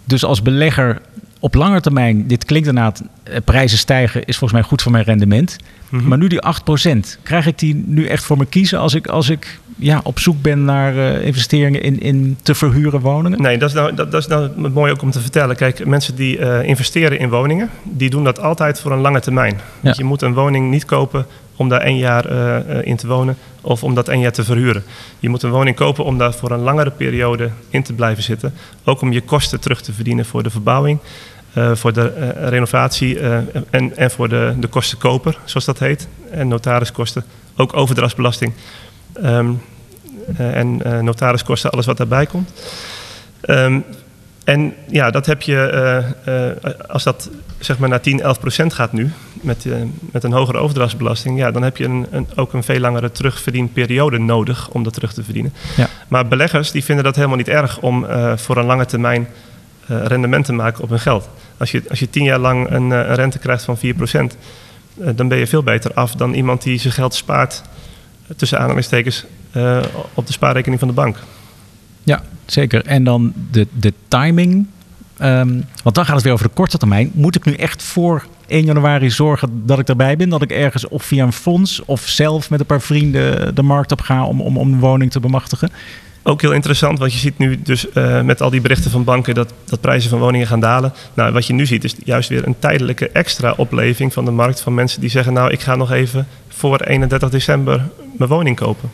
Dus 0.04 0.24
als 0.24 0.42
belegger 0.42 1.02
op 1.40 1.54
lange 1.54 1.82
termijn, 1.82 2.28
dit 2.28 2.46
klinkt 2.46 2.68
inderdaad, 2.68 3.04
eh, 3.24 3.38
prijzen 3.46 3.78
stijgen 3.78 4.26
is 4.26 4.38
volgens 4.38 4.60
mij 4.60 4.70
goed 4.70 4.82
voor 4.82 4.92
mijn 4.92 5.04
rendement. 5.04 5.58
Mm 5.90 6.00
-hmm. 6.00 6.08
Maar 6.08 6.18
nu 6.18 6.28
die 6.28 6.42
8%, 6.42 7.20
krijg 7.24 7.46
ik 7.46 7.60
die 7.60 7.84
nu 7.86 8.06
echt 8.06 8.24
voor 8.24 8.38
me 8.38 8.46
kiezen 8.46 8.80
als 8.80 8.94
ik, 8.94 9.08
als 9.08 9.30
ik 9.30 9.60
ja, 9.76 10.02
op 10.04 10.20
zoek 10.20 10.42
ben 10.42 10.66
naar 10.66 10.96
uh, 10.96 11.26
investeringen 11.26 11.82
in, 11.82 12.00
in 12.00 12.38
te 12.42 12.56
verhuren 12.56 13.00
woningen? 13.00 13.42
Nee, 13.42 13.58
dat 13.58 13.70
is, 13.70 13.76
nou, 13.76 13.96
dat, 13.96 14.12
dat 14.12 14.22
is 14.22 14.28
nou 14.28 14.70
mooi 14.70 14.92
ook 14.92 15.02
om 15.02 15.12
te 15.12 15.20
vertellen. 15.20 15.56
Kijk, 15.56 15.86
mensen 15.86 16.16
die 16.16 16.40
uh, 16.40 16.64
investeren 16.64 17.20
in 17.20 17.30
woningen, 17.30 17.70
die 17.84 18.10
doen 18.10 18.24
dat 18.24 18.40
altijd 18.40 18.80
voor 18.80 18.92
een 18.92 19.00
lange 19.00 19.20
termijn. 19.20 19.54
Ja. 19.54 19.90
Dus 19.90 19.98
je 19.98 20.04
moet 20.04 20.22
een 20.22 20.34
woning 20.34 20.70
niet 20.70 20.86
kopen 20.86 21.26
om 21.62 21.70
daar 21.70 21.82
één 21.82 21.98
jaar 21.98 22.32
uh, 22.32 22.86
in 22.86 22.96
te 22.96 23.08
wonen 23.08 23.38
of 23.62 23.84
om 23.84 23.96
dat 23.96 24.08
één 24.08 24.20
jaar 24.20 24.32
te 24.32 24.44
verhuren. 24.44 24.84
Je 25.20 25.30
moet 25.30 25.44
een 25.44 25.50
woning 25.50 25.76
kopen 25.76 26.04
om 26.04 26.18
daar 26.18 26.34
voor 26.34 26.52
een 26.52 26.60
langere 26.60 26.92
periode 26.92 27.50
in 27.70 27.84
te 27.84 27.94
blijven 27.94 28.24
zitten. 28.24 28.54
Ook 28.84 29.02
om 29.02 29.12
je 29.12 29.22
kosten 29.22 29.60
terug 29.60 29.82
te 29.82 29.94
verdienen 29.94 30.26
voor 30.26 30.44
de 30.44 30.50
verbouwing. 30.50 31.00
Uh, 31.58 31.72
voor 31.76 31.94
de 31.94 32.30
renovatie 32.30 33.20
en, 33.70 33.98
en 33.98 34.12
voor 34.12 34.30
de, 34.30 34.54
de 34.60 34.68
kosten 34.68 34.98
koper, 34.98 35.38
zoals 35.46 35.66
dat 35.66 35.80
heet. 35.80 36.08
En 36.30 36.48
notariskosten. 36.48 37.24
Ook 37.56 37.78
overdrachtsbelasting. 37.78 38.54
Um, 39.24 39.62
en 40.38 40.82
notariskosten, 41.04 41.72
alles 41.72 41.86
wat 41.86 41.98
daarbij 41.98 42.26
komt. 42.26 42.52
Um, 43.48 43.84
en 44.44 44.74
ja, 44.90 45.12
dat 45.12 45.26
heb 45.26 45.42
je, 45.42 46.74
als 46.88 47.04
dat 47.04 47.30
zeg 47.66 47.78
maar 47.78 47.90
naar 47.90 48.02
10, 48.02 48.22
11 48.22 48.40
procent 48.40 48.74
gaat 48.74 48.94
nu, 48.94 49.12
met, 49.34 49.66
met 50.12 50.24
een 50.24 50.32
hogere 50.32 50.58
overdrachtsbelasting, 50.58 51.38
ja, 51.38 51.52
dan 51.52 51.64
heb 51.64 51.78
je 51.78 51.86
een, 51.86 52.08
een, 52.12 52.28
ook 52.36 52.54
een 52.54 52.64
veel 52.64 52.80
langere 52.80 53.12
terugverdienperiode 53.12 54.18
nodig 54.18 54.70
om 54.70 54.84
dat 54.84 54.94
terug 54.94 55.14
te 55.14 55.24
verdienen. 55.24 55.54
Ja. 55.78 55.90
Maar 56.08 56.28
beleggers 56.28 56.72
die 56.72 56.84
vinden 56.84 57.04
dat 57.04 57.16
helemaal 57.16 57.38
niet 57.38 57.48
erg 57.48 57.80
om 57.80 58.06
voor 58.36 58.58
een 58.58 58.66
lange 58.66 58.86
termijn 58.86 59.28
uh, 59.92 60.06
rendement 60.06 60.46
te 60.46 60.54
maken 60.54 60.84
op 60.84 60.90
hun 60.90 61.00
geld. 61.00 61.30
Als 61.58 61.72
je, 61.72 61.84
als 61.90 62.00
je 62.00 62.10
tien 62.10 62.24
jaar 62.24 62.40
lang 62.40 62.70
een, 62.70 62.92
een 62.92 63.16
rente 63.16 63.40
krijgt 63.40 63.64
van 63.64 63.78
4%, 63.78 63.80
uh, 63.82 65.10
dan 65.16 65.28
ben 65.28 65.38
je 65.38 65.48
veel 65.48 65.64
beter 65.64 65.94
af 65.94 66.16
dan 66.16 66.34
iemand 66.34 66.64
die 66.64 66.80
zijn 66.80 66.94
geld 66.94 67.14
spaart, 67.14 67.62
tussen 68.36 68.60
aanhalingstekens, 68.60 69.26
op 70.14 70.28
de 70.28 70.34
spaarrekening 70.34 70.80
van 70.80 70.88
de 70.88 70.94
bank. 70.94 71.18
Ja, 72.04 72.22
zeker. 72.46 72.86
En 72.86 73.04
dan 73.04 73.34
de, 73.52 73.68
de 73.80 73.94
timing. 74.08 74.68
Um, 75.24 75.66
want 75.84 75.96
dan 75.96 76.06
gaat 76.06 76.16
het 76.16 76.24
weer 76.24 76.34
over 76.34 76.48
de 76.48 76.54
korte 76.54 76.78
termijn. 76.78 77.12
Moet 77.14 77.36
ik 77.36 77.46
nu 77.46 77.54
echt 77.54 77.84
voor 77.84 78.26
1 78.48 78.66
januari 78.66 79.10
zorgen 79.10 79.66
dat 79.66 79.80
ik 79.80 79.88
erbij 79.88 80.18
ben? 80.18 80.30
Dat 80.30 80.42
ik 80.42 80.52
ergens 80.52 80.88
of 80.88 81.04
via 81.04 81.24
een 81.24 81.34
fonds 81.34 81.82
of 81.86 82.02
zelf 82.02 82.50
met 82.50 82.60
een 82.60 82.66
paar 82.66 82.82
vrienden 82.82 83.56
de 83.56 83.62
markt 83.62 83.92
op 83.92 84.02
ga 84.02 84.26
om, 84.26 84.42
om, 84.42 84.58
om 84.58 84.74
een 84.74 84.80
woning 84.80 85.12
te 85.12 85.20
bemachtigen? 85.20 85.70
Ook 86.24 86.42
heel 86.42 86.52
interessant, 86.52 87.00
want 87.00 87.14
je 87.14 87.20
ziet 87.20 87.38
nu 87.38 87.62
dus 87.62 87.86
uh, 87.94 88.22
met 88.22 88.42
al 88.42 88.50
die 88.50 88.62
berichten 88.62 88.92
van 88.92 89.04
banken 89.04 89.34
dat, 89.34 89.54
dat 89.66 89.82
prijzen 89.82 90.10
van 90.10 90.20
woningen 90.20 90.48
gaan 90.48 90.60
dalen. 90.60 90.94
Nou, 91.14 91.34
wat 91.34 91.48
je 91.48 91.54
nu 91.54 91.66
ziet 91.66 91.84
is 91.84 91.96
juist 92.04 92.30
weer 92.30 92.48
een 92.48 92.60
tijdelijke 92.60 93.10
extra 93.10 93.54
opleving 93.58 94.14
van 94.14 94.26
de 94.26 94.32
markt 94.32 94.62
van 94.62 94.74
mensen 94.74 95.02
die 95.02 95.10
zeggen, 95.10 95.34
nou, 95.34 95.52
ik 95.52 95.60
ga 95.60 95.76
nog 95.76 95.92
even 95.92 96.28
voor 96.48 96.80
31 96.80 97.30
december 97.30 97.90
mijn 98.18 98.30
woning 98.30 98.56
kopen. 98.56 98.92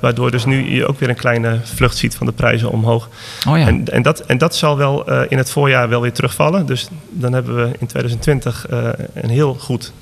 Waardoor 0.00 0.30
dus 0.30 0.44
nu 0.44 0.70
je 0.70 0.86
ook 0.86 0.98
weer 0.98 1.08
een 1.08 1.14
kleine 1.14 1.60
vlucht 1.62 1.96
ziet 1.96 2.14
van 2.14 2.26
de 2.26 2.32
prijzen 2.32 2.70
omhoog. 2.70 3.08
Oh 3.48 3.58
ja. 3.58 3.66
en, 3.66 3.84
en, 3.84 4.02
dat, 4.02 4.20
en 4.20 4.38
dat 4.38 4.56
zal 4.56 4.76
wel 4.76 5.10
uh, 5.10 5.22
in 5.28 5.38
het 5.38 5.50
voorjaar 5.50 5.88
wel 5.88 6.00
weer 6.00 6.12
terugvallen. 6.12 6.66
Dus 6.66 6.88
dan 7.10 7.32
hebben 7.32 7.56
we 7.56 7.62
in 7.78 7.86
2020 7.86 8.66
een 9.14 9.30
heel 9.30 9.54
goed 9.54 9.92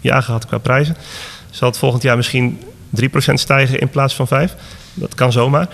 jaar 0.00 0.22
gehad 0.22 0.46
qua 0.46 0.58
prijzen. 0.58 0.96
Zal 1.50 1.68
het 1.68 1.78
volgend 1.78 2.02
jaar 2.02 2.16
misschien 2.16 2.60
3% 3.00 3.08
stijgen 3.34 3.78
in 3.78 3.88
plaats 3.88 4.14
van 4.14 4.28
5%. 4.48 4.52
Dat 4.94 5.14
kan 5.14 5.32
zomaar. 5.32 5.68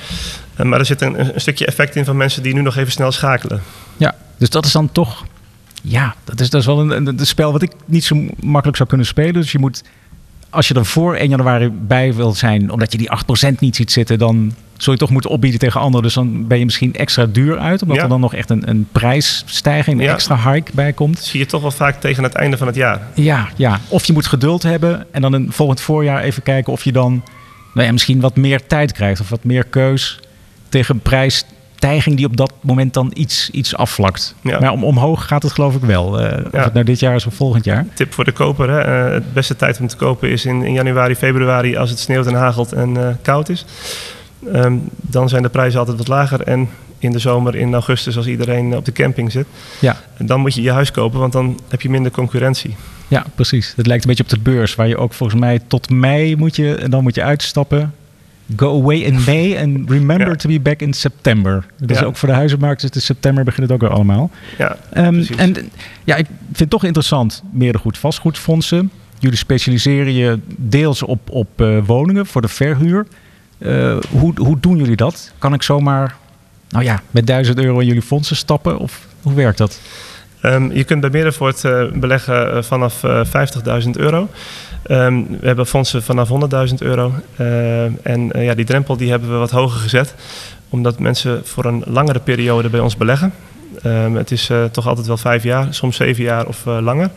Maar 0.63 0.79
er 0.79 0.87
zit 0.87 1.01
een, 1.01 1.35
een, 1.35 1.41
stukje 1.41 1.67
effect 1.67 1.97
in 1.97 2.05
van 2.05 2.17
mensen 2.17 2.43
die 2.43 2.55
nu 2.55 2.63
nog 2.63 2.77
even 2.77 2.93
snel 2.93 3.13
schakelen. 3.13 3.63
Ja, 3.97 4.15
dus 4.37 4.51
dat 4.51 4.65
is 4.65 4.73
dan 4.73 4.93
toch 4.93 5.25
ja, 5.87 6.15
dat 6.25 6.41
is, 6.41 6.51
dat 6.51 6.61
is 6.61 6.67
wel 6.67 6.81
een, 6.81 7.07
een, 7.07 7.27
spel 7.27 7.53
wat 7.53 7.63
ik 7.63 7.73
niet 7.85 8.05
zo 8.05 8.27
makkelijk 8.41 8.77
zou 8.77 8.89
kunnen 8.89 9.07
spelen. 9.07 9.33
Dus 9.33 9.53
je 9.53 9.59
moet, 9.59 9.83
als 10.55 10.69
je 10.69 10.75
er 10.75 10.87
voor 10.87 11.15
1 11.15 11.29
januari 11.29 11.71
bij 11.71 12.15
wil 12.15 12.35
zijn, 12.35 12.71
omdat 12.71 12.93
je 12.93 12.99
die 12.99 13.11
8% 13.53 13.59
niet 13.59 13.77
ziet 13.77 13.93
zitten, 13.93 14.19
dan 14.19 14.55
zul 14.77 14.93
je 14.93 14.99
toch 14.99 15.11
moeten 15.11 15.31
opbieden 15.31 15.61
tegen 15.61 15.81
anderen. 15.81 16.03
Dus 16.03 16.15
dan 16.15 16.47
ben 16.47 16.59
je 16.59 16.65
misschien 16.65 16.95
extra 16.95 17.27
duur 17.27 17.59
uit, 17.59 17.83
omdat 17.83 17.97
er 17.97 18.09
dan 18.09 18.21
nog 18.21 18.35
echt 18.35 18.51
een, 18.51 18.69
een 18.69 18.89
prijsstijging, 18.93 20.01
een 20.01 20.09
extra 20.09 20.53
hike 20.53 20.71
bij 20.75 20.93
komt. 20.93 21.19
zie 21.19 21.41
je 21.41 21.47
toch 21.47 21.63
wel 21.63 21.71
vaak 21.71 22.01
tegen 22.01 22.23
het 22.23 22.35
einde 22.35 22.57
van 22.57 22.67
het 22.67 22.77
jaar. 22.77 23.01
Ja, 23.15 23.49
ja. 23.57 23.81
Of 23.89 24.05
je 24.05 24.13
moet 24.13 24.27
geduld 24.27 24.63
hebben 24.63 25.07
en 25.11 25.23
dan 25.23 25.33
een 25.33 25.53
volgend 25.53 25.81
voorjaar 25.81 26.23
even 26.23 26.43
kijken 26.43 26.73
of 26.73 26.85
je 26.85 26.93
dan 26.93 27.23
nou 27.75 27.87
ja, 27.87 27.93
misschien 27.93 28.21
wat 28.21 28.37
meer 28.37 28.67
tijd 28.67 28.93
krijgt 28.93 29.21
of 29.21 29.29
wat 29.29 29.45
meer 29.45 29.65
keus 29.65 30.21
tegen 30.69 30.95
een 30.95 31.01
prijsstijging 31.85 32.17
die 32.17 32.27
op 32.27 32.37
dat 32.37 32.53
moment 32.61 32.95
dan 32.95 33.11
iets, 33.15 33.51
iets 33.51 33.77
afvlakt. 33.77 34.35
Maar 34.41 34.73
om, 34.73 34.85
omhoog 34.85 35.27
gaat 35.27 35.43
het 35.43 35.53
geloof 35.53 35.75
ik 35.75 35.83
wel. 35.83 36.21
Uh, 36.21 36.27
of 36.53 36.65
het 36.65 36.73
nou 36.73 36.85
dit 36.85 37.01
jaar 37.01 37.15
is 37.15 37.27
of 37.27 37.35
volgend 37.35 37.65
jaar. 37.65 37.87
Tip 37.95 38.13
voor 38.13 38.25
de 38.25 38.33
koper. 38.33 38.71
Hè? 38.71 39.07
Uh, 39.07 39.13
het 39.13 39.33
beste 39.33 39.57
tijd 39.57 39.81
om 39.81 39.87
te 39.87 39.97
kopen 39.97 40.31
is 40.31 40.45
in, 40.45 40.63
in, 40.63 40.73
januari, 40.73 41.17
februari 41.17 41.77
als 41.77 41.91
het 41.91 41.99
sneeuwt 41.99 42.27
en 42.27 42.35
hagelt 42.35 42.73
en 42.73 42.91
uh, 42.95 43.09
koud 43.23 43.49
is. 43.49 43.65
Um, 44.55 44.89
dan 44.97 45.29
zijn 45.29 45.43
de 45.43 45.49
prijzen 45.49 45.79
altijd 45.79 45.99
wat 45.99 46.09
lager. 46.09 46.41
En 46.41 46.69
in 46.99 47.13
de 47.13 47.19
zomer, 47.19 47.55
in 47.55 47.73
augustus, 47.73 48.17
als 48.17 48.27
iedereen 48.27 48.77
op 48.77 48.85
de 48.85 48.93
camping 48.93 49.33
zit. 49.33 49.47
Ja. 49.79 49.97
Dan 50.19 50.41
moet 50.41 50.55
je 50.55 50.63
je 50.63 50.71
huis 50.71 50.91
kopen, 50.91 51.21
want 51.21 51.33
dan 51.33 51.61
heb 51.69 51.83
je 51.83 51.91
minder 51.91 52.13
concurrentie. 52.13 52.77
Ja, 53.09 53.25
precies. 53.35 53.73
Het 53.77 53.87
lijkt 53.87 54.03
een 54.03 54.09
beetje 54.09 54.25
op 54.25 54.31
de 54.31 54.51
beurs, 54.51 54.75
waar 54.75 54.89
je 54.89 54.97
ook 54.97 55.13
volgens 55.13 55.41
mij 55.41 55.61
tot 55.67 55.91
mei 55.91 56.37
moet 56.37 56.57
je, 56.57 56.75
en 56.75 56.91
dan 56.91 57.03
moet 57.03 57.15
je 57.15 57.23
uitstappen. 57.23 57.95
Go 58.57 58.81
away 58.81 58.97
in 58.97 59.25
May 59.27 59.59
and 59.59 59.91
remember 59.91 60.37
to 60.37 60.49
be 60.49 60.61
back 60.61 60.81
in 60.81 60.93
September. 60.93 61.65
Dus 61.79 62.03
ook 62.03 62.17
voor 62.17 62.29
de 62.29 62.35
huizenmarkt 62.35 62.83
is 62.83 62.91
in 62.91 63.01
september 63.01 63.45
begint 63.45 63.63
het 63.63 63.73
ook 63.73 63.81
weer 63.81 63.97
allemaal. 63.97 64.31
Ja, 64.59 64.77
um, 64.97 65.27
en 65.37 65.71
ja, 66.05 66.17
ik 66.17 66.27
vind 66.27 66.59
het 66.59 66.71
toch 66.71 66.85
interessant, 66.85 67.43
meer 67.53 67.79
goed 67.79 67.99
vastgoedfondsen. 67.99 68.91
Jullie 69.19 69.39
specialiseren 69.39 70.15
je 70.15 70.39
deels 70.57 71.03
op, 71.03 71.31
op 71.31 71.61
uh, 71.61 71.79
woningen 71.87 72.27
voor 72.27 72.43
de 72.43 72.49
verhuur. 72.49 73.07
Uh, 73.59 73.97
hoe, 74.11 74.33
hoe 74.37 74.61
doen 74.61 74.77
jullie 74.77 74.97
dat? 74.97 75.33
Kan 75.39 75.55
ik 75.55 75.63
zomaar, 75.63 76.17
nou 76.69 76.85
ja, 76.85 77.03
met 77.11 77.27
1000 77.27 77.59
euro 77.59 77.79
in 77.79 77.87
jullie 77.87 78.03
fondsen 78.03 78.37
stappen? 78.37 78.79
Of 78.79 79.07
hoe 79.23 79.35
werkt 79.35 79.59
dat? 79.59 79.81
Um, 80.43 80.73
je 80.73 80.85
kunt 80.85 81.01
bij 81.01 81.11
Middenvoort 81.11 81.65
uh, 81.65 81.93
beleggen 81.93 82.57
uh, 82.57 82.63
vanaf 82.63 83.03
50.000 83.85 83.91
euro. 83.91 84.29
Um, 84.91 85.27
we 85.41 85.47
hebben 85.47 85.67
fondsen 85.67 86.03
vanaf 86.03 86.29
100.000 86.69 86.75
euro. 86.79 87.13
en 88.03 88.31
ja, 88.35 88.55
die 88.55 88.65
drempel 88.65 88.97
die 88.97 89.11
hebben 89.11 89.31
we 89.31 89.37
wat 89.37 89.51
hoger 89.51 89.81
gezet. 89.81 90.15
Omdat 90.69 90.99
mensen 90.99 91.47
voor 91.47 91.65
een 91.65 91.83
langere 91.87 92.19
periode 92.19 92.69
bij 92.69 92.81
ons 92.81 92.97
beleggen. 92.97 93.33
Um, 93.87 94.17
het 94.17 94.31
is 94.31 94.51
toch 94.73 94.87
altijd 94.87 95.07
wel 95.07 95.17
vijf 95.17 95.43
jaar, 95.43 95.75
soms 95.75 95.97
zeven 95.97 96.25
jaar 96.25 96.47
of 96.47 96.65
langer. 96.65 97.11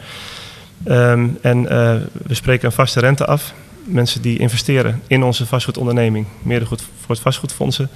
en 1.42 1.64
we 2.12 2.34
spreken 2.34 2.66
een 2.66 2.72
vaste 2.72 3.00
rente 3.00 3.26
af 3.26 3.54
mensen 3.88 4.22
die 4.22 4.40
investeren 4.40 5.02
in 5.08 5.24
onze 5.24 5.46
vastgoedonderneming, 5.46 6.26
goed 6.66 6.82
voor 6.82 7.10
het 7.16 7.20
vastgoedfondsen, 7.20 7.90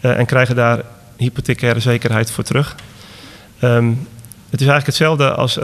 en 0.00 0.26
krijgen 0.26 0.56
daar 0.56 0.82
hypothecaire 1.16 1.80
zekerheid 1.80 2.30
voor 2.30 2.44
terug. 2.44 2.76
Het 4.50 4.60
is 4.60 4.66
eigenlijk 4.66 4.86
hetzelfde 4.86 5.34
als 5.34 5.58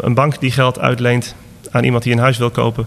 een 0.00 0.14
bank 0.14 0.40
die 0.40 0.50
geld 0.50 0.78
uitleent 0.78 1.34
aan 1.70 1.84
iemand 1.84 2.02
die 2.02 2.12
een 2.12 2.18
huis 2.18 2.38
wil 2.38 2.50
kopen. 2.50 2.86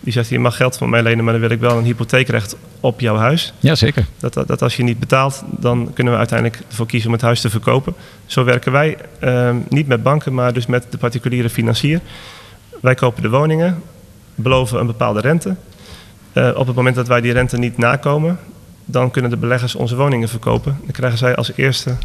Die 0.00 0.12
zegt, 0.12 0.28
je 0.28 0.38
mag 0.38 0.56
geld 0.56 0.76
van 0.76 0.90
mij 0.90 1.02
lenen, 1.02 1.24
maar 1.24 1.32
dan 1.32 1.42
wil 1.42 1.50
ik 1.50 1.60
wel 1.60 1.78
een 1.78 1.84
hypotheekrecht 1.84 2.56
op 2.80 3.00
jouw 3.00 3.16
huis. 3.16 3.52
Ja, 3.58 3.74
zeker. 3.74 4.06
Dat, 4.18 4.34
dat, 4.34 4.46
dat 4.46 4.62
als 4.62 4.76
je 4.76 4.82
niet 4.82 4.98
betaalt, 4.98 5.42
dan 5.46 5.90
kunnen 5.94 6.12
we 6.12 6.18
uiteindelijk 6.18 6.62
ervoor 6.68 6.86
kiezen 6.86 7.08
om 7.08 7.14
het 7.14 7.22
huis 7.22 7.40
te 7.40 7.50
verkopen. 7.50 7.94
Zo 8.26 8.44
werken 8.44 8.72
wij 8.72 8.96
uh, 9.20 9.50
niet 9.68 9.86
met 9.86 10.02
banken, 10.02 10.34
maar 10.34 10.52
dus 10.52 10.66
met 10.66 10.86
de 10.90 10.98
particuliere 10.98 11.50
financier. 11.50 12.00
Wij 12.80 12.94
kopen 12.94 13.22
de 13.22 13.28
woningen, 13.28 13.82
beloven 14.34 14.80
een 14.80 14.86
bepaalde 14.86 15.20
rente. 15.20 15.54
Uh, 16.32 16.50
op 16.54 16.66
het 16.66 16.76
moment 16.76 16.96
dat 16.96 17.08
wij 17.08 17.20
die 17.20 17.32
rente 17.32 17.58
niet 17.58 17.78
nakomen, 17.78 18.38
dan 18.84 19.10
kunnen 19.10 19.30
de 19.30 19.36
beleggers 19.36 19.74
onze 19.74 19.96
woningen 19.96 20.28
verkopen. 20.28 20.78
Dan 20.82 20.92
krijgen 20.92 21.18
zij 21.18 21.36
als 21.36 21.52
eerste 21.56 21.96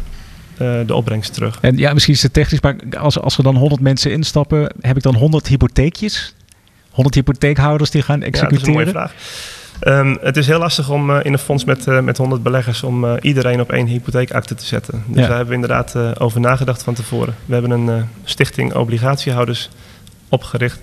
de 0.58 0.94
opbrengst 0.94 1.34
terug. 1.34 1.58
En 1.60 1.76
ja, 1.76 1.92
misschien 1.92 2.14
is 2.14 2.22
het 2.22 2.32
technisch, 2.32 2.60
maar 2.60 2.76
als, 2.98 3.20
als 3.20 3.38
er 3.38 3.42
dan 3.42 3.56
100 3.56 3.80
mensen 3.80 4.10
instappen, 4.10 4.72
heb 4.80 4.96
ik 4.96 5.02
dan 5.02 5.14
100 5.14 5.46
hypotheekjes? 5.46 6.34
100 6.90 7.14
hypotheekhouders 7.14 7.90
die 7.90 8.02
gaan 8.02 8.22
executeren? 8.22 8.72
Ja, 8.72 8.84
dat 8.84 8.86
is 8.86 8.92
een 8.92 9.02
mooie 9.02 9.10
vraag. 9.10 9.12
Um, 9.82 10.18
het 10.20 10.36
is 10.36 10.46
heel 10.46 10.58
lastig 10.58 10.90
om 10.90 11.10
uh, 11.10 11.18
in 11.22 11.32
een 11.32 11.38
fonds 11.38 11.64
met, 11.64 11.86
uh, 11.86 12.00
met 12.00 12.16
100 12.16 12.42
beleggers 12.42 12.82
om 12.82 13.04
uh, 13.04 13.12
iedereen 13.20 13.60
op 13.60 13.72
één 13.72 13.86
hypotheekakte 13.86 14.54
te 14.54 14.64
zetten. 14.64 15.02
Dus 15.06 15.20
ja. 15.20 15.26
daar 15.26 15.36
hebben 15.36 15.48
we 15.48 15.54
inderdaad 15.54 16.18
over 16.20 16.40
nagedacht 16.40 16.82
van 16.82 16.94
tevoren. 16.94 17.34
We 17.46 17.52
hebben 17.52 17.70
een 17.70 18.08
stichting 18.24 18.74
obligatiehouders 18.74 19.70
opgericht. 20.28 20.80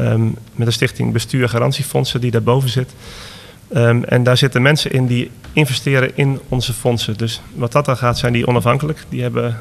Um, 0.00 0.34
met 0.54 0.66
een 0.66 0.72
stichting 0.72 1.12
bestuur 1.12 1.48
garantiefondsen 1.48 2.20
die 2.20 2.30
daarboven 2.30 2.68
zit. 2.68 2.94
Um, 3.76 4.04
en 4.04 4.22
daar 4.22 4.36
zitten 4.36 4.62
mensen 4.62 4.90
in 4.90 5.06
die 5.06 5.30
investeren 5.54 6.16
in 6.16 6.40
onze 6.48 6.72
fondsen. 6.72 7.16
Dus 7.16 7.40
wat 7.54 7.72
dat 7.72 7.84
dan 7.84 7.96
gaat, 7.96 8.18
zijn 8.18 8.32
die 8.32 8.46
onafhankelijk. 8.46 9.04
Die 9.08 9.22
hebben 9.22 9.60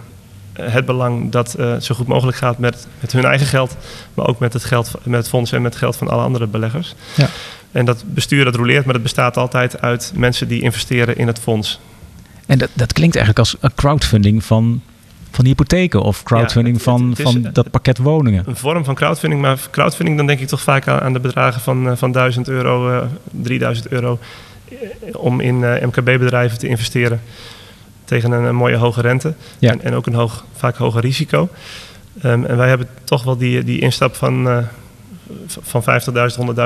eh, 0.54 0.74
het 0.74 0.86
belang 0.86 1.32
dat 1.32 1.56
uh, 1.60 1.72
het 1.72 1.84
zo 1.84 1.96
goed 1.96 2.08
mogelijk 2.08 2.38
gaat 2.38 2.58
met, 2.58 2.88
met 3.00 3.12
hun 3.12 3.26
eigen 3.26 3.48
geld, 3.48 3.76
maar 4.14 4.28
ook 4.28 4.40
met 4.40 4.54
het, 4.54 4.64
geld, 4.64 4.92
met 5.04 5.20
het 5.20 5.30
fonds 5.30 5.52
en 5.52 5.62
met 5.62 5.72
het 5.72 5.82
geld 5.82 5.96
van 5.96 6.08
alle 6.08 6.24
andere 6.24 6.48
beleggers. 6.48 6.96
Ja. 7.16 7.28
En 7.72 7.86
dat 7.86 8.04
bestuur 8.08 8.44
dat 8.46 8.56
roleert, 8.56 8.86
maar 8.86 8.94
dat 8.94 9.04
bestaat 9.04 9.38
altijd 9.38 9.82
uit 9.82 10.12
mensen 10.16 10.48
die 10.48 10.62
investeren 10.62 11.18
in 11.18 11.28
het 11.28 11.40
fonds. 11.40 11.80
En 12.46 12.58
dat, 12.58 12.70
dat 12.74 12.94
klinkt 12.94 13.16
eigenlijk 13.16 13.48
als 13.48 13.56
een 13.60 13.76
crowdfunding 13.76 14.44
van 14.44 14.82
van 15.36 15.46
hypotheken 15.46 16.02
of 16.02 16.24
crowdfunding 16.24 16.82
van, 16.82 17.16
van 17.16 17.50
dat 17.54 17.72
pakket 17.72 17.98
woningen. 17.98 18.44
Een 18.48 18.56
vorm 18.56 18.84
van 18.84 18.96
crowdfunding, 18.96 19.42
maar 19.42 19.58
crowdfunding 19.72 20.18
dan 20.18 20.28
denk 20.28 20.40
ik 20.40 20.48
toch 20.48 20.62
vaak 20.62 20.88
aan, 20.88 21.14
de 21.14 21.20
bedragen 21.20 21.62
van, 21.62 21.90
eh, 21.90 21.96
van 21.96 22.12
1000 22.12 22.48
euro, 22.48 22.90
uh, 22.90 22.98
eh, 22.98 23.04
3000 23.32 23.88
euro 23.88 24.20
eh, 24.22 24.28
om 25.14 25.40
in 25.40 25.60
MKB-bedrijven 25.60 26.58
te 26.58 26.68
investeren 26.68 27.22
tegen 28.06 28.32
een, 28.32 28.44
een 28.44 28.56
mooie 28.56 28.76
hoge 28.76 29.02
rente 29.02 29.34
ja. 29.60 29.72
en, 29.72 29.82
en, 29.82 29.94
ook 29.94 30.06
een 30.06 30.14
hoog, 30.14 30.46
vaak 30.56 30.76
hoger 30.76 31.02
risico. 31.02 31.50
Um, 32.26 32.46
en 32.46 32.58
wij 32.58 32.68
hebben 32.68 32.88
toch 33.04 33.24
wel 33.24 33.38
die, 33.38 33.64
die 33.64 33.80
instap 33.80 34.16
van 34.16 34.68
van 35.62 35.84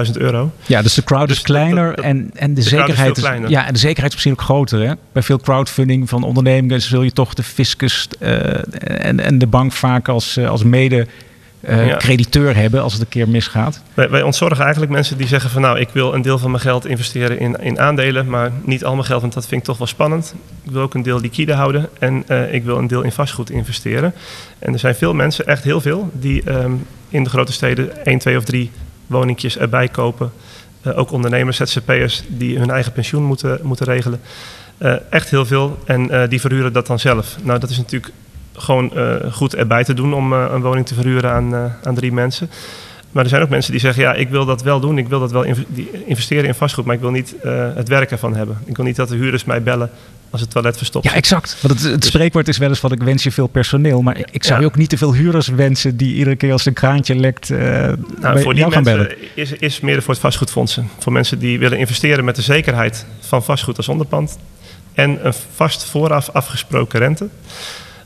50.000, 0.06 0.08
100.000 0.08 0.12
euro. 0.14 0.52
Ja, 0.66 0.82
dus 0.82 0.94
de 0.94 1.04
crowd 1.04 1.30
is 1.30 1.36
dus 1.36 1.42
kleiner 1.42 1.94
en, 1.94 2.32
en 2.34 2.54
de, 2.54 2.62
zekerheid 2.62 3.18
is, 3.18 3.24
ja, 3.48 3.66
en 3.66 3.74
de 3.74 3.80
zekerheid 3.80 4.08
is 4.08 4.14
misschien 4.14 4.32
ook 4.32 4.42
groter. 4.42 4.88
Hè? 4.88 4.94
Bij 5.12 5.24
veel 5.24 5.40
crowdfunding 5.40 6.10
van 6.10 6.24
ondernemingen 6.24 6.82
zul 6.82 7.02
je 7.02 7.12
toch 7.12 7.34
de 7.34 7.44
fiscus 7.44 8.08
uh, 8.20 9.06
en, 9.06 9.20
en 9.20 9.38
de 9.38 9.48
bank 9.48 9.72
vaak 9.72 10.08
als, 10.08 10.38
als 10.38 10.64
mede 10.64 11.08
uh, 11.60 11.98
crediteur 11.98 12.56
hebben 12.56 12.82
als 12.82 12.94
het 12.94 13.02
een 13.02 13.08
keer 13.08 13.30
misgaat? 13.30 13.82
Wij, 13.94 14.10
wij, 14.10 14.22
ontzorgen 14.22 14.64
eigenlijk 14.64 14.92
mensen 14.92 15.18
die 15.18 15.28
zeggen 15.28 15.50
van 15.50 15.62
nou, 15.62 15.80
ik 15.80 15.90
wil 15.90 16.14
een 16.14 16.22
deel 16.22 16.38
van 16.38 16.52
mijn 16.52 16.64
geld 16.64 16.86
investeren 16.86 17.40
in, 17.40 17.56
in 17.62 17.80
aandelen, 17.80 18.30
maar 18.30 18.52
niet 18.64 18.86
al 18.86 18.94
mijn 18.94 19.06
geld, 19.06 19.22
want 19.22 19.34
dat 19.34 19.48
vind 19.48 19.62
ik 19.62 19.68
toch 19.68 19.78
wel 19.78 19.88
spannend. 19.88 20.34
Ik 20.64 20.72
wil 20.72 20.82
ook 20.82 20.94
een 20.94 21.04
deel 21.04 21.20
liquide 21.20 21.54
houden 21.54 21.90
en 22.00 22.24
uh, 22.28 22.54
ik 22.54 22.64
wil 22.64 22.78
een 22.78 22.88
deel 22.88 23.02
in 23.02 23.12
vastgoed 23.12 23.50
investeren. 23.50 24.14
En 24.60 24.74
er 24.74 24.80
zijn 24.80 24.96
veel 24.96 25.14
mensen, 25.14 25.48
echt 25.48 25.64
heel 25.64 25.82
veel, 25.82 26.10
die 26.14 26.52
um, 26.52 26.86
in 27.10 27.24
de 27.24 27.30
grote 27.30 27.52
steden 27.52 28.06
één, 28.06 28.20
twee 28.20 28.38
of 28.38 28.44
drie 28.44 28.72
woningjes 29.08 29.58
erbij 29.58 29.88
kopen. 29.88 30.32
Uh, 30.82 30.98
ook 30.98 31.12
ondernemers, 31.12 31.58
ZZP'ers 31.58 32.24
die 32.28 32.58
hun 32.58 32.70
eigen 32.70 32.92
pensioen 32.92 33.24
moeten, 33.24 33.60
moeten 33.64 33.86
regelen. 33.86 34.22
echt 35.10 35.30
heel 35.30 35.46
veel 35.46 35.78
en 35.86 36.30
die 36.30 36.42
verhuren 36.42 36.74
dat 36.74 36.88
dan 36.88 37.00
zelf. 37.00 37.38
Nou, 37.44 37.60
dat 37.60 37.70
is 37.70 37.78
natuurlijk 37.78 38.14
gewoon 38.58 38.92
uh, 38.96 39.16
goed 39.32 39.56
erbij 39.56 39.84
te 39.84 39.94
doen 39.94 40.14
om 40.14 40.34
uh, 40.34 40.46
een 40.52 40.62
woning 40.62 40.86
te 40.86 40.94
verhuren 40.94 41.32
aan, 41.32 41.54
uh, 41.54 41.64
aan 41.84 41.96
drie 41.96 42.12
mensen. 42.12 42.50
Maar 43.12 43.24
er 43.24 43.30
zijn 43.30 43.42
ook 43.42 43.50
mensen 43.50 43.72
die 43.72 43.82
zeggen, 43.82 44.04
ja, 44.04 44.14
ik 44.14 44.30
wil 44.30 44.46
dat 44.46 44.62
wel 44.62 44.80
doen. 44.80 44.98
Ik 44.98 45.08
wil 45.08 45.20
dat 45.20 45.32
wel 45.32 45.46
investeren 46.06 46.46
in 46.46 46.54
vastgoed, 46.54 46.86
maar 46.86 46.96
ik 46.96 47.02
wil 47.02 47.12
niet 47.12 47.36
het 47.76 47.88
werk 47.88 48.12
ervan 48.12 48.36
hebben. 48.36 48.58
Ik 48.66 48.76
wil 48.76 48.86
niet 48.86 48.96
dat 48.96 49.10
de 49.10 49.16
huurders 49.16 49.44
mij 49.44 49.64
bellen 49.64 49.90
als 50.30 50.42
het 50.42 50.50
toilet 50.50 50.78
verstopt 50.78 51.06
Ja, 51.06 51.14
exact. 51.14 51.58
Want 51.62 51.74
het, 51.74 51.92
het 51.92 52.02
dus- 52.02 52.10
spreekwoord 52.10 52.48
is 52.48 52.58
wel 52.58 52.70
eens 52.70 52.80
van 52.80 52.92
ik 52.92 53.04
wens 53.04 53.24
je 53.24 53.32
veel 53.32 53.48
personeel. 53.48 54.02
Maar 54.02 54.18
ik 54.32 54.44
zou 54.44 54.60
je 54.60 54.66
ook 54.66 54.76
niet 54.76 54.90
te 54.90 54.98
veel 54.98 55.14
huurders 55.14 55.48
wensen 55.48 55.98
die 55.98 56.16
iedere 56.16 56.36
keer 56.36 56.52
als 56.52 56.66
een 56.66 56.74
kraantje 56.74 57.16
lekt 57.16 57.50
nou, 57.50 58.42
voor 58.42 58.54
die 58.54 58.72
gaan 58.72 58.84
bellen. 58.84 59.16
Is, 59.34 59.52
is 59.52 59.80
meer 59.80 60.02
voor 60.02 60.14
het 60.14 60.22
vastgoedfondsen. 60.22 60.90
Voor 61.00 61.12
mensen 61.12 61.40
die 61.40 61.60
willen 61.60 61.78
investeren 61.78 62.26
met 62.26 62.36
de 62.36 62.42
zekerheid 62.42 63.06
van 63.20 63.44
vastgoed 63.44 63.78
als 63.78 63.88
onderpand. 63.88 64.38
En 64.94 65.26
een 65.26 65.34
vast 65.56 65.86
vooraf 65.86 66.30
afgesproken 66.30 67.00
rente. 67.00 67.28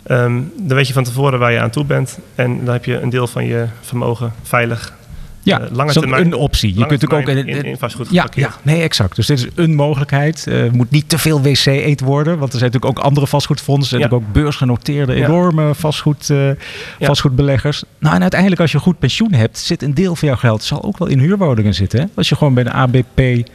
Um, 0.08 0.51
dan 0.58 0.77
weet 0.77 0.88
je 0.88 0.93
van 0.93 1.03
tevoren 1.03 1.39
waar 1.39 1.51
je 1.51 1.60
aan 1.60 1.70
toe 1.70 1.86
bent. 1.86 2.20
En 2.36 2.65
dan 2.65 2.74
heb 2.74 2.86
je 2.86 3.00
een 3.00 3.10
deel 3.10 3.27
van 3.27 3.46
je 3.46 3.65
vermogen 3.81 4.34
veilig 4.43 5.00
ja, 5.43 5.62
uh, 5.62 5.67
lange 5.72 5.91
termijn, 5.91 6.25
een 6.25 6.34
optie. 6.34 6.77
Je 6.77 6.86
kunt 6.86 7.13
ook 7.13 7.27
in, 7.27 7.48
in, 7.48 7.77
vastgoed 7.77 8.08
ja, 8.12 8.27
ja, 8.34 8.53
nee, 8.62 8.81
exact. 8.81 9.15
Dus 9.15 9.27
dit 9.27 9.39
is 9.39 9.48
een 9.55 9.75
mogelijkheid. 9.75 10.46
Uh, 10.48 10.72
moet 10.72 10.91
niet 10.91 11.10
te 11.10 11.17
veel 11.17 11.41
wc-eet 11.41 12.01
worden, 12.01 12.38
want 12.38 12.53
er 12.53 12.60
zijn 12.60 12.72
natuurlijk 12.72 13.00
ook 13.00 13.05
andere 13.05 13.27
vastgoedfondsen. 13.27 14.01
Er 14.01 14.08
zijn 14.10 14.22
ook 14.22 14.31
beursgenoteerde 14.31 15.13
enorme 15.13 15.75
vastgoed, 15.75 16.29
uh, 16.29 16.51
vastgoedbeleggers. 17.00 17.84
Nou, 18.00 18.15
en 18.15 18.22
uiteindelijk 18.22 18.62
als 18.62 18.72
je 18.72 18.79
goed 18.79 19.00
pensioen 19.00 19.34
hebt, 19.34 19.58
zit 19.58 19.84
een 19.84 19.93
deel 19.93 20.15
van 20.15 20.27
jouw 20.27 20.38
geld 20.38 20.63
zal 20.63 20.84
ook 20.84 20.98
wel 20.98 21.08
in 21.08 21.20
huurwoningen 21.20 21.74
zitten. 21.74 22.00
Hè? 22.00 22.05
Als 22.15 22.29
je 22.29 22.36
gewoon 22.36 22.53
bij 22.53 22.63
de 22.63 22.72
ABP 22.72 23.50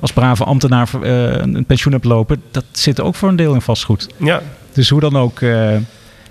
als 0.00 0.12
brave 0.12 0.44
ambtenaar 0.44 0.88
een 1.00 1.64
pensioen 1.64 1.92
hebt 1.92 2.04
lopen, 2.04 2.42
dat 2.50 2.64
zit 2.72 3.00
ook 3.00 3.14
voor 3.14 3.28
een 3.28 3.36
deel 3.36 3.54
in 3.54 3.60
vastgoed. 3.60 4.08
Ja. 4.16 4.42
Dus 4.72 4.88
hoe 4.88 5.00
dan 5.00 5.16
ook 5.16 5.38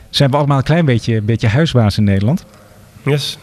zijn 0.09 0.31
we 0.31 0.37
allemaal 0.37 0.57
een 0.57 0.63
klein 0.63 0.85
beetje, 0.85 1.21
beetje 1.21 1.47
huisbaas 1.47 1.97
in 1.97 2.03
Nederland. 2.03 2.45
Yes. 3.03 3.37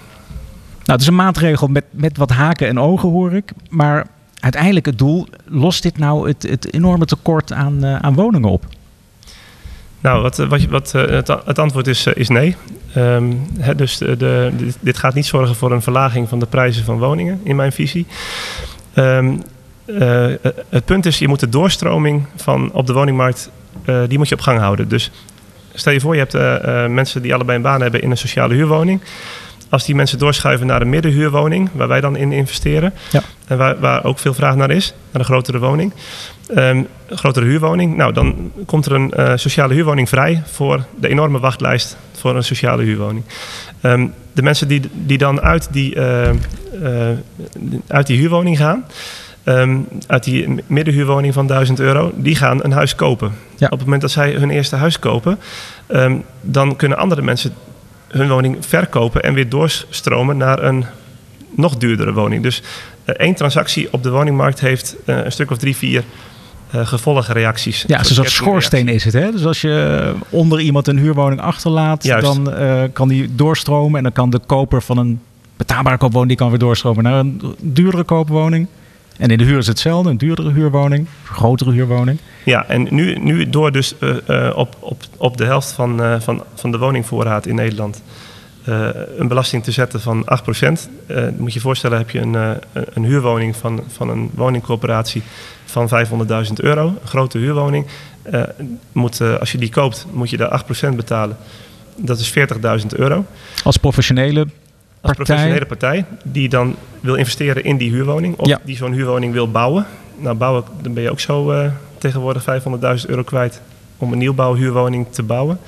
Nou, 0.87 0.99
het 0.99 1.01
is 1.01 1.07
een 1.07 1.15
maatregel 1.15 1.69
met, 1.69 1.85
met 1.91 2.17
wat 2.17 2.31
haken 2.31 2.69
en 2.69 2.81
ogen, 2.81 3.09
hoor 3.09 3.33
ik. 3.35 3.53
Maar 3.71 4.07
uiteindelijk 4.41 4.87
het 4.87 4.99
doel, 4.99 5.27
lost 5.45 5.83
dit 5.83 5.99
nou 5.99 6.29
het, 6.29 6.43
het 6.43 6.75
enorme 6.75 7.05
tekort 7.05 7.53
aan, 7.53 7.85
uh, 7.85 7.97
aan 7.97 8.15
woningen 8.15 8.51
op? 8.51 8.65
Nou, 10.01 10.23
wat, 10.23 10.37
wat, 10.37 10.65
wat 10.65 10.93
het, 10.93 11.29
het, 11.45 11.59
antwoord 11.59 11.87
is, 11.87 12.07
is 12.07 12.29
nee. 12.29 12.57
Um, 12.97 13.47
dus 13.77 13.99
de, 13.99 14.17
de, 14.17 14.53
dit 14.81 14.99
gaat 14.99 15.15
niet 15.15 15.27
zorgen 15.27 15.55
voor 15.55 15.73
een 15.73 15.83
verlaging 15.83 16.29
van 16.29 16.39
de 16.39 16.47
prijzen 16.47 16.85
van 16.85 16.99
woningen, 16.99 17.41
in 17.43 17.57
mijn 17.57 17.73
visie. 17.73 18.07
Um, 18.95 19.43
uh, 19.87 20.27
het 20.69 20.85
punt 20.85 21.07
is, 21.07 21.19
je 21.19 21.29
moet 21.29 21.41
de 21.41 21.49
doorstroming 21.49 22.27
van 22.37 22.73
op 22.73 22.87
de 22.87 22.93
woningmarkt, 22.93 23.51
uh, 23.85 24.03
die 24.09 24.19
moet 24.19 24.29
je 24.29 24.35
op 24.35 24.41
gang 24.41 24.59
houden. 24.59 24.89
Dus 24.89 25.11
stel 25.75 25.93
je 25.93 26.01
voor, 26.01 26.17
je 26.17 26.27
hebt 26.29 26.35
uh, 26.35 26.87
mensen 26.95 27.23
die 27.23 27.35
allebei 27.35 27.57
een 27.57 27.63
baan 27.63 27.81
hebben 27.81 28.03
in 28.03 28.11
een 28.11 28.17
sociale 28.17 28.55
huurwoning. 28.55 29.01
Als 29.69 29.85
die 29.85 29.95
mensen 29.95 30.19
doorschuiven 30.19 30.67
naar 30.67 30.81
een 30.81 30.89
middenhuurwoning, 30.89 31.71
waar 31.73 31.89
wij 31.89 32.01
dan 32.01 32.17
in 32.17 32.33
investeren, 32.33 32.93
ja. 33.11 33.23
en 33.47 33.59
waar, 33.59 33.79
waar 33.81 34.05
ook 34.05 34.19
veel 34.19 34.35
vraag 34.35 34.57
naar 34.57 34.71
is, 34.71 34.95
naar 35.11 35.21
een 35.21 35.27
grotere 35.27 35.59
woning, 35.59 35.93
um, 36.51 36.57
een 36.57 36.89
grotere 37.19 37.47
huurwoning, 37.47 37.97
nou 37.97 38.13
dan 38.13 38.53
komt 38.67 38.87
er 38.87 38.93
een 38.93 39.39
sociale 39.39 39.75
huurwoning 39.75 40.09
vrij 40.09 40.43
voor 40.47 40.85
de 41.01 41.09
enorme 41.09 41.39
wachtlijst 41.39 41.97
voor 42.13 42.37
een 42.37 42.45
sociale 42.45 42.83
huurwoning. 42.83 43.25
Um, 43.83 44.15
de 44.33 44.43
mensen 44.43 44.69
die, 44.69 44.81
die 44.93 45.19
dan 45.19 45.41
uit 45.41 45.69
die, 45.73 46.01
uit 47.87 48.07
die 48.07 48.19
huurwoning 48.19 48.59
gaan, 48.59 48.85
um, 49.49 49.89
uit 50.07 50.25
die 50.25 50.63
middenhuurwoning 50.67 51.35
van 51.35 51.47
1000 51.47 51.81
euro, 51.81 52.13
die 52.15 52.37
gaan 52.37 52.65
een 52.65 52.73
huis 52.73 52.95
kopen. 52.95 53.33
Ja. 53.57 53.67
Op 53.67 53.73
het 53.73 53.85
moment 53.85 54.01
dat 54.01 54.11
zij 54.11 54.33
hun 54.33 54.51
eerste 54.51 54.77
huis 54.77 54.99
kopen, 54.99 55.39
um, 55.89 56.23
dan 56.41 56.77
kunnen 56.77 56.99
andere 56.99 57.23
mensen 57.23 57.53
hun 58.09 58.29
woning 58.29 58.67
verkopen 58.67 59.23
en 59.23 59.35
weer 59.35 59.49
doorstromen 59.49 60.37
naar 60.37 60.63
een 60.63 60.85
nog 61.51 61.77
duurdere 61.77 62.13
woning. 62.13 62.43
Dus 62.43 62.63
uh, 63.05 63.15
één 63.15 63.35
transactie 63.35 63.93
op 63.93 64.03
de 64.03 64.11
woningmarkt 64.11 64.61
heeft 64.61 64.97
uh, 65.05 65.25
een 65.25 65.33
stuk 65.33 65.51
of 65.51 65.59
drie, 65.59 65.77
vier 65.77 66.05
uh, 66.75 66.87
gevolgreacties. 66.87 67.85
Ja, 67.87 68.05
zo'n 68.05 68.15
soort 68.15 68.31
schoorsteen 68.31 68.89
is 68.89 69.05
het. 69.05 69.13
Hè? 69.13 69.31
Dus 69.31 69.45
als 69.45 69.61
je 69.61 70.13
onder 70.29 70.61
iemand 70.61 70.89
een 70.89 70.99
huurwoning 70.99 71.41
achterlaat, 71.41 72.05
Juist. 72.05 72.27
dan 72.27 72.55
uh, 72.61 72.83
kan 72.93 73.09
die 73.09 73.35
doorstromen. 73.35 73.97
En 73.97 74.03
dan 74.03 74.13
kan 74.13 74.31
de 74.31 74.41
koper 74.47 74.83
van 74.83 74.99
een 74.99 75.21
betaalbare 75.57 75.97
koopwoning 75.99 76.29
die 76.29 76.39
kan 76.39 76.51
weer 76.51 76.59
doorstromen 76.59 77.05
naar 77.05 77.19
een 77.19 77.43
duurdere 77.61 78.05
koopwoning. 78.05 78.67
En 79.19 79.31
in 79.31 79.39
de 79.39 79.45
huur 79.45 79.59
is 79.59 79.67
hetzelfde, 79.67 80.11
een 80.11 80.19
duurdere 80.19 80.53
huurwoning, 80.53 81.07
een 81.29 81.35
grotere 81.35 81.73
huurwoning. 81.73 82.19
Ja, 82.45 82.67
en 82.67 82.87
nu, 82.91 83.19
nu 83.19 83.51
door 83.51 83.73
dus 83.73 83.95
uh, 84.01 84.53
op, 84.55 84.77
op, 84.81 85.03
op 85.17 85.37
de 85.37 85.45
helft 85.45 85.73
van, 85.73 86.03
uh, 86.03 86.21
van, 86.21 86.45
van 86.55 86.71
de 86.71 86.79
woningvoorraad 86.79 87.47
in 87.47 87.55
Nederland 87.55 88.03
een 89.17 89.29
belasting 89.29 89.65
te 89.65 89.71
zetten 89.71 90.01
van 90.01 90.25
8%. 90.25 90.27
moet 91.37 91.53
je 91.53 91.59
je 91.59 91.61
voorstellen, 91.61 91.99
heb 91.99 92.11
je 92.11 92.21
een, 92.21 92.35
een 92.73 93.05
huurwoning 93.05 93.57
van, 93.57 93.85
van 93.89 94.09
een 94.09 94.31
woningcorporatie 94.35 95.23
van 95.65 95.89
500.000 96.47 96.53
euro, 96.55 96.87
een 96.87 97.09
grote 97.09 97.39
huurwoning. 97.39 97.87
moet, 98.93 99.21
als 99.21 99.53
je 99.53 99.59
die 99.59 99.71
koopt, 99.71 100.07
moet 100.13 100.31
je 100.31 100.37
daar 100.37 100.65
8% 100.93 100.95
betalen. 100.97 101.37
Dat 101.97 102.19
is 102.19 102.35
40.000 102.81 102.87
euro. 102.97 103.25
Als 103.63 103.77
professionele 103.77 104.47
als 105.09 105.17
professionele 105.17 105.67
partij 105.67 106.05
die 106.23 106.49
dan 106.49 106.77
wil 107.01 107.15
investeren 107.15 107.65
in 107.65 107.77
die 107.77 107.91
huurwoning 107.91 108.37
of 108.37 108.59
die 108.65 108.77
zo'n 108.77 108.93
huurwoning 108.93 109.33
wil 109.33 109.51
bouwen. 109.51 109.87
Nou, 110.19 110.37
bouwen, 110.37 110.65
dan 110.83 110.95
ben 110.95 111.03
je 111.03 111.11
ook 111.11 111.21
zo 111.21 111.53
uh, 111.53 111.67
tegenwoordig 111.99 112.45
500.000 113.01 113.07
euro 113.07 113.23
kwijt 113.23 113.61
om 113.99 114.13
een 114.13 114.19
nieuwbouwhuurwoning 114.19 115.07
te 115.11 115.23
bouwen. 115.23 115.59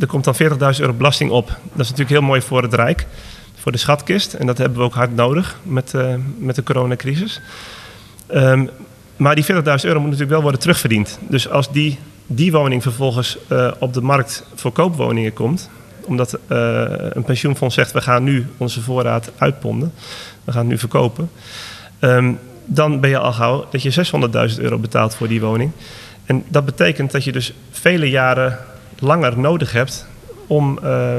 Er 0.00 0.06
komt 0.06 0.24
dan 0.24 0.34
40.000 0.34 0.80
euro 0.80 0.92
belasting 0.92 1.30
op. 1.30 1.46
Dat 1.46 1.56
is 1.80 1.90
natuurlijk 1.90 2.10
heel 2.10 2.22
mooi 2.22 2.40
voor 2.40 2.62
het 2.62 2.74
Rijk, 2.74 3.06
voor 3.54 3.72
de 3.72 3.78
schatkist. 3.78 4.34
En 4.34 4.46
dat 4.46 4.58
hebben 4.58 4.78
we 4.78 4.84
ook 4.84 4.94
hard 4.94 5.14
nodig 5.14 5.58
met, 5.62 5.92
uh, 5.96 6.14
met 6.38 6.54
de 6.54 6.62
coronacrisis. 6.62 7.40
Um, 8.34 8.70
maar 9.16 9.34
die 9.34 9.44
40.000 9.44 9.50
euro 9.54 10.00
moet 10.00 10.10
natuurlijk 10.10 10.30
wel 10.30 10.42
worden 10.42 10.60
terugverdiend. 10.60 11.18
Dus 11.28 11.48
als 11.48 11.72
die, 11.72 11.98
die 12.26 12.52
woning 12.52 12.82
vervolgens 12.82 13.38
uh, 13.48 13.70
op 13.78 13.94
de 13.94 14.00
markt 14.00 14.44
voor 14.54 14.72
koopwoningen 14.72 15.32
komt, 15.32 15.70
omdat 16.06 16.38
uh, 16.48 16.84
een 17.10 17.24
pensioenfonds 17.24 17.74
zegt: 17.74 17.92
we 17.92 18.00
gaan 18.00 18.22
nu 18.22 18.46
onze 18.56 18.80
voorraad 18.80 19.32
uitponden, 19.38 19.92
we 20.44 20.52
gaan 20.52 20.66
nu 20.66 20.78
verkopen. 20.78 21.30
Um, 22.00 22.38
dan 22.64 23.00
ben 23.00 23.10
je 23.10 23.18
al 23.18 23.32
gauw 23.32 23.66
dat 23.70 23.82
je 23.82 24.06
600.000 24.54 24.60
euro 24.60 24.78
betaalt 24.78 25.14
voor 25.14 25.28
die 25.28 25.40
woning. 25.40 25.70
En 26.24 26.44
dat 26.48 26.64
betekent 26.64 27.10
dat 27.10 27.24
je 27.24 27.32
dus 27.32 27.52
vele 27.70 28.10
jaren 28.10 28.58
langer 28.98 29.38
nodig 29.38 29.72
hebt 29.72 30.06
om, 30.46 30.78
uh, 30.84 31.16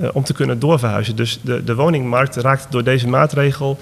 uh, 0.00 0.08
om 0.12 0.24
te 0.24 0.32
kunnen 0.32 0.58
doorverhuizen. 0.58 1.16
Dus 1.16 1.40
de, 1.42 1.64
de 1.64 1.74
woningmarkt 1.74 2.36
raakt 2.36 2.66
door 2.70 2.84
deze 2.84 3.08
maatregel 3.08 3.78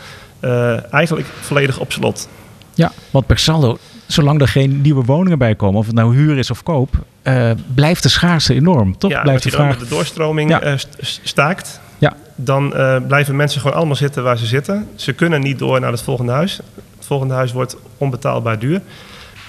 eigenlijk 0.91 1.27
volledig 1.41 1.79
op 1.79 1.93
slot. 1.93 2.29
Ja, 2.75 2.93
want 3.11 3.27
per 3.27 3.39
saldo 3.39 3.79
zolang 4.15 4.41
er 4.41 4.49
geen 4.49 4.81
nieuwe 4.81 5.05
woningen 5.05 5.39
bij 5.39 5.55
komen, 5.55 5.79
of 5.79 5.87
het 5.87 5.95
nou 5.95 6.17
huur 6.17 6.39
is 6.39 6.51
of 6.51 6.63
koop, 6.63 7.05
uh, 7.23 7.51
blijft 7.75 8.03
de 8.03 8.09
schaarste 8.09 8.55
enorm. 8.55 8.99
Toch? 8.99 9.11
Ja, 9.11 9.23
blijft 9.23 9.43
de, 9.43 9.51
vraag... 9.51 9.79
de 9.79 9.89
doorstroming 9.89 10.51
ja. 10.51 10.67
uh, 10.67 10.73
staakt, 10.99 11.81
ja. 11.99 12.17
dan 12.37 12.73
uh, 12.77 12.97
blijven 13.07 13.37
mensen 13.37 13.61
gewoon 13.61 13.77
allemaal 13.77 13.97
zitten 13.97 14.23
waar 14.23 14.39
ze 14.39 14.47
zitten. 14.47 14.89
Ze 14.95 15.13
kunnen 15.13 15.41
niet 15.41 15.59
door 15.59 15.81
naar 15.81 15.91
het 15.91 16.03
volgende 16.03 16.33
huis. 16.33 16.61
Het 16.97 17.07
volgende 17.07 17.35
huis 17.35 17.53
wordt 17.53 17.77
onbetaalbaar 17.99 18.59
duur. 18.59 18.81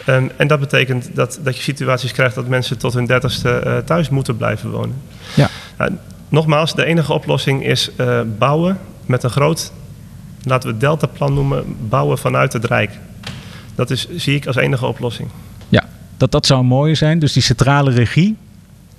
Um, 0.08 0.32
en 0.38 0.48
dat 0.48 0.60
betekent 0.60 1.16
dat, 1.16 1.40
dat 1.44 1.56
je 1.56 1.62
situaties 1.62 2.12
krijgt 2.12 2.36
dat 2.36 2.48
mensen 2.48 2.78
tot 2.78 2.94
hun 2.94 3.06
dertigste 3.06 3.84
thuis 3.86 4.10
moeten 4.10 4.38
blijven 4.38 4.72
wonen. 4.72 4.96
Ja. 5.34 5.50
Nou, 5.78 5.92
nogmaals, 6.30 6.76
de 6.76 6.86
enige 6.86 7.14
oplossing 7.14 7.66
is 7.66 7.92
bouwen 8.38 8.80
met 9.06 9.24
een 9.24 9.30
groot, 9.30 9.72
laten 10.44 10.68
we 10.68 10.74
het 10.74 10.82
deltaplan 10.82 11.34
noemen, 11.34 11.76
bouwen 11.90 12.18
vanuit 12.18 12.54
het 12.54 12.66
Rijk. 12.66 12.92
Dat 13.76 13.90
is, 13.90 14.08
zie 14.16 14.36
ik 14.36 14.48
als 14.48 14.56
enige 14.56 14.86
oplossing. 14.86 15.30
Ja, 15.70 15.84
dat, 16.18 16.32
dat 16.32 16.46
zou 16.46 16.64
mooi 16.64 16.96
zijn. 16.96 17.20
Dus 17.20 17.34
die 17.34 17.44
centrale 17.44 17.92
regie. 17.92 18.36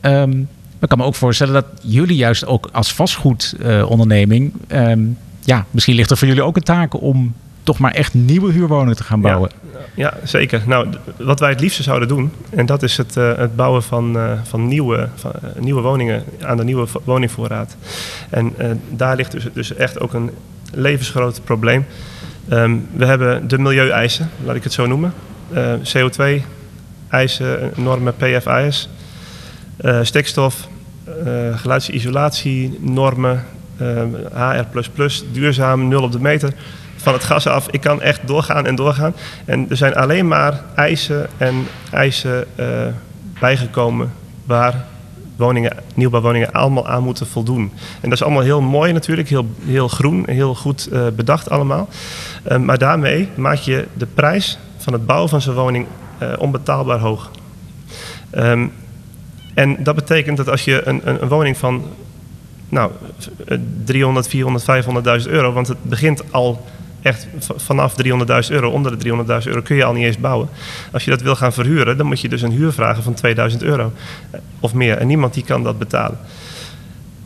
Um, 0.01 0.49
ik 0.81 0.89
kan 0.89 0.99
me 0.99 1.05
ook 1.05 1.15
voorstellen 1.15 1.55
dat 1.55 1.67
jullie 1.83 2.17
juist 2.17 2.47
ook 2.47 2.69
als 2.73 2.95
vastgoedonderneming... 2.95 4.53
Um, 4.69 5.19
ja, 5.45 5.65
misschien 5.71 5.95
ligt 5.95 6.11
er 6.11 6.17
voor 6.17 6.29
jullie 6.29 6.43
ook 6.43 6.57
een 6.57 6.63
taak 6.63 7.03
om 7.03 7.35
toch 7.63 7.79
maar 7.79 7.93
echt 7.93 8.15
nieuwe 8.15 8.53
huurwoningen 8.53 8.97
te 8.97 9.05
gaan 9.05 9.21
bouwen. 9.21 9.51
Ja, 9.73 9.79
ja, 9.95 10.15
zeker. 10.25 10.63
Nou, 10.67 10.89
wat 11.17 11.41
wij 11.41 11.51
het 11.51 11.61
liefste 11.61 11.83
zouden 11.83 12.09
doen, 12.09 12.33
en 12.51 12.67
dat 12.67 12.83
is 12.83 12.97
het, 12.97 13.17
uh, 13.17 13.37
het 13.37 13.57
bouwen 13.57 13.83
van, 13.83 14.17
uh, 14.17 14.33
van, 14.43 14.69
nieuwe, 14.69 15.09
van 15.15 15.33
uh, 15.45 15.63
nieuwe 15.63 15.81
woningen 15.81 16.25
aan 16.43 16.57
de 16.57 16.65
nieuwe 16.65 16.87
woningvoorraad. 17.05 17.77
En 18.31 18.55
daar 18.91 19.17
ligt 19.17 19.33
dus, 19.33 19.47
dus 19.53 19.75
echt 19.75 20.01
ook 20.01 20.13
een 20.13 20.31
levensgroot 20.73 21.41
probleem. 21.45 21.85
Um, 22.53 22.89
we 22.93 23.05
hebben 23.05 23.49
de 23.49 23.59
milieueisen, 23.59 24.31
laat 24.45 24.57
ik 24.57 24.63
het 24.63 24.73
zo 24.73 24.87
noemen. 24.87 25.13
Uh, 25.53 25.73
CO2-eisen, 25.75 27.73
normen 27.75 28.15
PFAS, 28.17 28.89
uh, 29.81 29.99
stikstof, 30.03 30.69
uh, 31.09 31.59
geluidsisolatienormen, 31.59 33.45
HR++, 34.33 34.65
duurzaam, 35.33 35.89
nul 35.89 36.03
op 36.03 36.13
de 36.13 36.21
meter. 36.21 36.53
Van 36.97 37.13
het 37.13 37.25
gas 37.25 37.47
af, 37.47 37.69
ik 37.71 37.81
kan 37.81 38.03
echt 38.03 38.27
doorgaan 38.27 38.67
en 38.67 38.75
doorgaan. 38.75 39.15
En 39.45 39.67
er 39.71 39.77
zijn 39.77 39.95
alleen 39.95 40.29
maar 40.29 40.61
eisen 40.75 41.27
en 41.37 41.67
eisen 41.91 42.47
bijgekomen 43.41 44.13
waar 44.45 44.85
woningen, 45.37 45.77
nieuwbouwwoningen 45.95 46.53
allemaal 46.53 46.89
aan 46.89 47.03
moeten 47.03 47.27
voldoen. 47.27 47.73
En 48.01 48.09
dat 48.09 48.13
is 48.13 48.23
allemaal 48.23 48.43
heel 48.43 48.61
mooi 48.61 48.93
natuurlijk, 48.93 49.29
heel, 49.29 49.47
heel 49.65 49.89
groen, 49.89 50.23
heel 50.27 50.55
goed 50.55 50.89
uh, 50.93 51.07
bedacht 51.17 51.51
allemaal. 51.51 51.89
Uh, 52.49 52.59
maar 52.59 52.79
daarmee 52.79 53.29
maak 53.35 53.59
je 53.59 53.87
de 53.93 54.07
prijs 54.07 54.59
van 54.77 54.93
het 54.93 55.07
bouwen 55.07 55.29
van 55.29 55.41
zo'n 55.41 55.55
woning 55.55 55.87
uh, 56.23 56.33
onbetaalbaar 56.39 56.99
hoog. 56.99 57.31
Um, 58.35 58.73
en 59.55 59.77
dat 59.83 59.95
betekent 59.95 60.37
dat 60.37 60.49
als 60.49 60.65
je 60.65 60.87
een, 60.87 61.01
een, 61.05 61.23
een 61.23 61.29
woning 61.29 61.57
van 61.57 61.85
nou, 62.69 62.91
300, 63.85 64.29
400, 64.29 64.85
500.000 65.25 65.31
euro, 65.31 65.53
want 65.53 65.69
het 65.69 65.83
begint 65.83 66.33
al 66.33 66.65
echt 67.07 67.27
vanaf 67.57 67.95
300.000 68.03 68.51
euro, 68.51 68.71
onder 68.71 68.99
de 68.99 69.09
300.000 69.43 69.49
euro 69.49 69.63
kun 69.63 69.77
je 69.77 69.85
al 69.85 69.93
niet 69.93 70.05
eens 70.05 70.19
bouwen. 70.19 70.49
Als 70.93 71.05
je 71.05 71.11
dat 71.11 71.23
wil 71.23 71.37
gaan 71.37 71.53
verhuren, 71.53 71.97
dan 71.97 72.07
moet 72.07 72.21
je 72.21 72.29
dus 72.29 72.43
een 72.43 72.53
huur 72.53 72.73
vragen 72.73 73.03
van 73.03 73.15
2000 73.15 73.63
euro 73.63 73.93
eh, 74.31 74.41
of 74.61 74.75
meer. 74.75 74.97
En 74.97 75.07
niemand 75.07 75.35
die 75.35 75.45
kan 75.45 75.63
dat 75.63 75.79
betalen. 75.79 76.19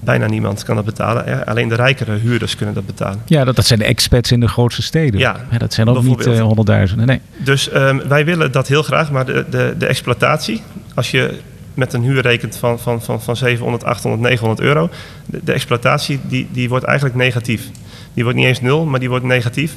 Bijna 0.01 0.27
niemand 0.27 0.63
kan 0.65 0.77
dat 0.77 0.85
betalen. 0.85 1.47
Alleen 1.47 1.69
de 1.69 1.75
rijkere 1.75 2.13
huurders 2.13 2.57
kunnen 2.57 2.75
dat 2.75 2.87
betalen. 2.87 3.23
Ja, 3.27 3.45
dat, 3.45 3.57
dat 3.57 3.67
zijn 3.67 3.79
de 3.79 3.85
expats 3.85 4.33
in 4.33 4.41
de 4.41 4.49
grootste 4.49 4.83
steden. 4.83 5.21
Ja, 5.21 5.37
ja 5.51 5.59
dat 5.59 5.73
zijn 5.73 5.89
ook 5.89 6.03
niet 6.03 6.27
uh, 6.27 6.41
honderdduizenden. 6.41 7.07
Nee. 7.07 7.21
Dus 7.39 7.75
um, 7.75 8.03
wij 8.09 8.25
willen 8.25 8.53
dat 8.53 8.69
heel 8.69 8.83
graag, 8.83 9.11
maar 9.11 9.25
de, 9.27 9.45
de, 9.51 9.75
de 9.79 9.87
exploitatie, 9.87 10.63
als 10.95 11.11
je 11.11 11.39
met 11.75 11.93
een 11.93 12.03
huur 12.03 12.23
rekent 12.23 12.57
van, 12.57 12.79
van, 12.79 13.03
van, 13.03 13.23
van 13.23 13.37
700, 13.37 13.85
800, 13.85 14.23
900 14.23 14.61
euro, 14.61 14.91
de, 15.27 15.41
de 15.45 15.53
exploitatie 15.53 16.21
die, 16.29 16.49
die 16.53 16.69
wordt 16.69 16.85
eigenlijk 16.85 17.17
negatief. 17.17 17.71
Die 18.15 18.25
wordt 18.25 18.39
niet 18.39 18.47
eens 18.47 18.61
nul, 18.61 18.85
maar 18.85 19.01
die 19.01 19.09
wordt 19.09 19.25
negatief. 19.25 19.77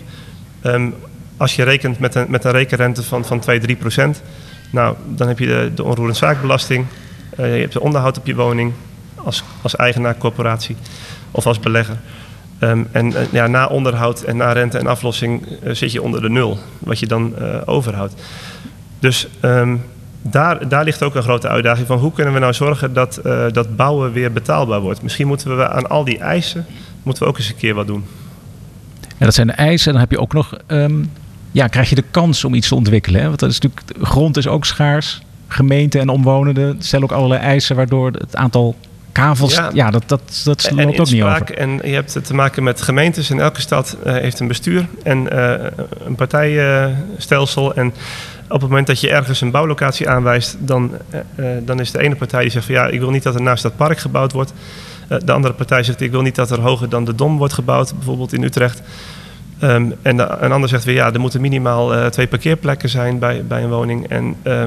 Um, 0.63 0.93
als 1.37 1.55
je 1.55 1.63
rekent 1.63 1.99
met 1.99 2.15
een, 2.15 2.25
met 2.29 2.43
een 2.43 2.51
rekenrente 2.51 3.03
van, 3.03 3.25
van 3.25 3.39
2, 3.39 3.59
3 3.59 3.75
procent, 3.75 4.21
nou, 4.69 4.95
dan 5.07 5.27
heb 5.27 5.39
je 5.39 5.45
de, 5.45 5.71
de 5.75 5.83
onroerend 5.83 6.17
zaakbelasting, 6.17 6.85
uh, 7.39 7.55
je 7.55 7.61
hebt 7.61 7.73
de 7.73 7.81
onderhoud 7.81 8.17
op 8.17 8.25
je 8.25 8.35
woning, 8.35 8.73
als, 9.15 9.43
als 9.61 9.75
eigenaar 9.75 10.17
corporatie 10.17 10.75
of 11.31 11.45
als 11.45 11.59
belegger. 11.59 11.97
Ehm, 12.59 12.83
en 12.91 13.13
ja, 13.31 13.47
na 13.47 13.67
onderhoud 13.67 14.21
en 14.21 14.37
na 14.37 14.51
rente 14.51 14.77
en 14.77 14.87
aflossing 14.87 15.47
zit 15.63 15.91
je 15.91 16.01
onder 16.01 16.21
de 16.21 16.29
nul, 16.29 16.57
wat 16.79 16.99
je 16.99 17.07
dan 17.07 17.33
overhoudt. 17.65 18.13
Dus 18.99 19.27
ehm, 19.39 19.75
daar, 20.21 20.67
daar 20.67 20.83
ligt 20.83 21.03
ook 21.03 21.15
een 21.15 21.23
grote 21.23 21.47
uitdaging 21.47 21.87
van 21.87 21.97
hoe 21.97 22.11
kunnen 22.11 22.33
we 22.33 22.39
nou 22.39 22.53
zorgen 22.53 22.93
dat, 22.93 23.19
dat 23.51 23.75
bouwen 23.75 24.11
weer 24.11 24.31
betaalbaar 24.31 24.79
wordt. 24.79 25.01
Misschien 25.01 25.27
moeten 25.27 25.57
we 25.57 25.69
aan 25.69 25.89
al 25.89 26.03
die 26.03 26.17
eisen 26.17 26.65
moeten 27.03 27.23
we 27.23 27.29
ook 27.29 27.37
eens 27.37 27.49
een 27.49 27.55
keer 27.55 27.73
wat 27.73 27.87
doen. 27.87 28.05
Dat 29.25 29.33
zijn 29.33 29.47
de 29.47 29.53
eisen. 29.53 29.87
En 29.87 29.91
dan 29.91 30.01
heb 30.01 30.11
je 30.11 30.19
ook 30.19 30.33
nog, 30.33 30.57
um, 30.67 31.11
ja, 31.51 31.67
krijg 31.67 31.89
je 31.89 31.95
de 31.95 32.03
kans 32.11 32.43
om 32.43 32.53
iets 32.53 32.67
te 32.67 32.75
ontwikkelen. 32.75 33.21
Hè? 33.21 33.27
Want 33.27 33.39
dat 33.39 33.49
is 33.49 33.59
natuurlijk, 33.59 34.07
grond 34.07 34.37
is 34.37 34.47
ook 34.47 34.65
schaars. 34.65 35.21
Gemeenten 35.47 35.99
en 35.99 36.09
omwonenden 36.09 36.75
stellen 36.79 37.05
ook 37.05 37.17
allerlei 37.17 37.41
eisen, 37.41 37.75
waardoor 37.75 38.11
het 38.11 38.35
aantal 38.35 38.75
kavels, 39.11 39.61
ja, 39.73 39.89
dat, 39.89 40.03
dat, 40.05 40.41
dat 40.43 40.71
loopt 40.71 40.99
ook 40.99 41.09
niet 41.09 41.23
over. 41.23 41.57
En 41.57 41.79
je 41.83 41.93
hebt 41.93 42.25
te 42.25 42.33
maken 42.33 42.63
met 42.63 42.81
gemeentes 42.81 43.29
en 43.29 43.39
elke 43.39 43.61
stad 43.61 43.97
uh, 44.05 44.13
heeft 44.13 44.39
een 44.39 44.47
bestuur 44.47 44.85
en 45.03 45.33
uh, 45.33 45.53
een 46.05 46.15
partijstelsel. 46.15 47.75
en 47.75 47.93
op 48.49 48.61
het 48.61 48.69
moment 48.69 48.87
dat 48.87 48.99
je 48.99 49.09
ergens 49.09 49.41
een 49.41 49.51
bouwlocatie 49.51 50.09
aanwijst, 50.09 50.55
dan, 50.59 50.91
uh, 51.35 51.45
dan 51.61 51.79
is 51.79 51.91
de 51.91 51.99
ene 51.99 52.15
partij 52.15 52.41
die 52.41 52.51
zegt 52.51 52.65
van 52.65 52.75
ja, 52.75 52.87
ik 52.87 52.99
wil 52.99 53.09
niet 53.09 53.23
dat 53.23 53.35
er 53.35 53.41
naast 53.41 53.63
dat 53.63 53.75
park 53.75 53.97
gebouwd 53.97 54.31
wordt. 54.31 54.53
Eh, 55.07 55.17
de 55.25 55.31
andere 55.31 55.53
partij 55.53 55.83
zegt 55.83 56.01
ik 56.01 56.11
wil 56.11 56.21
niet 56.21 56.35
dat 56.35 56.51
er 56.51 56.59
hoger 56.59 56.89
dan 56.89 57.05
de 57.05 57.15
Dom 57.15 57.37
wordt 57.37 57.53
gebouwd, 57.53 57.93
bijvoorbeeld 57.95 58.33
in 58.33 58.43
Utrecht. 58.43 58.81
Um, 59.63 59.95
en 60.01 60.17
de, 60.17 60.37
een 60.39 60.51
ander 60.51 60.69
zegt 60.69 60.83
weer 60.83 60.95
ja, 60.95 61.13
er 61.13 61.19
moeten 61.19 61.41
minimaal 61.41 61.95
uh, 61.95 62.05
twee 62.05 62.27
parkeerplekken 62.27 62.89
zijn 62.89 63.19
bij, 63.19 63.45
bij 63.45 63.63
een 63.63 63.69
woning. 63.69 64.07
En 64.07 64.35
uh, 64.43 64.63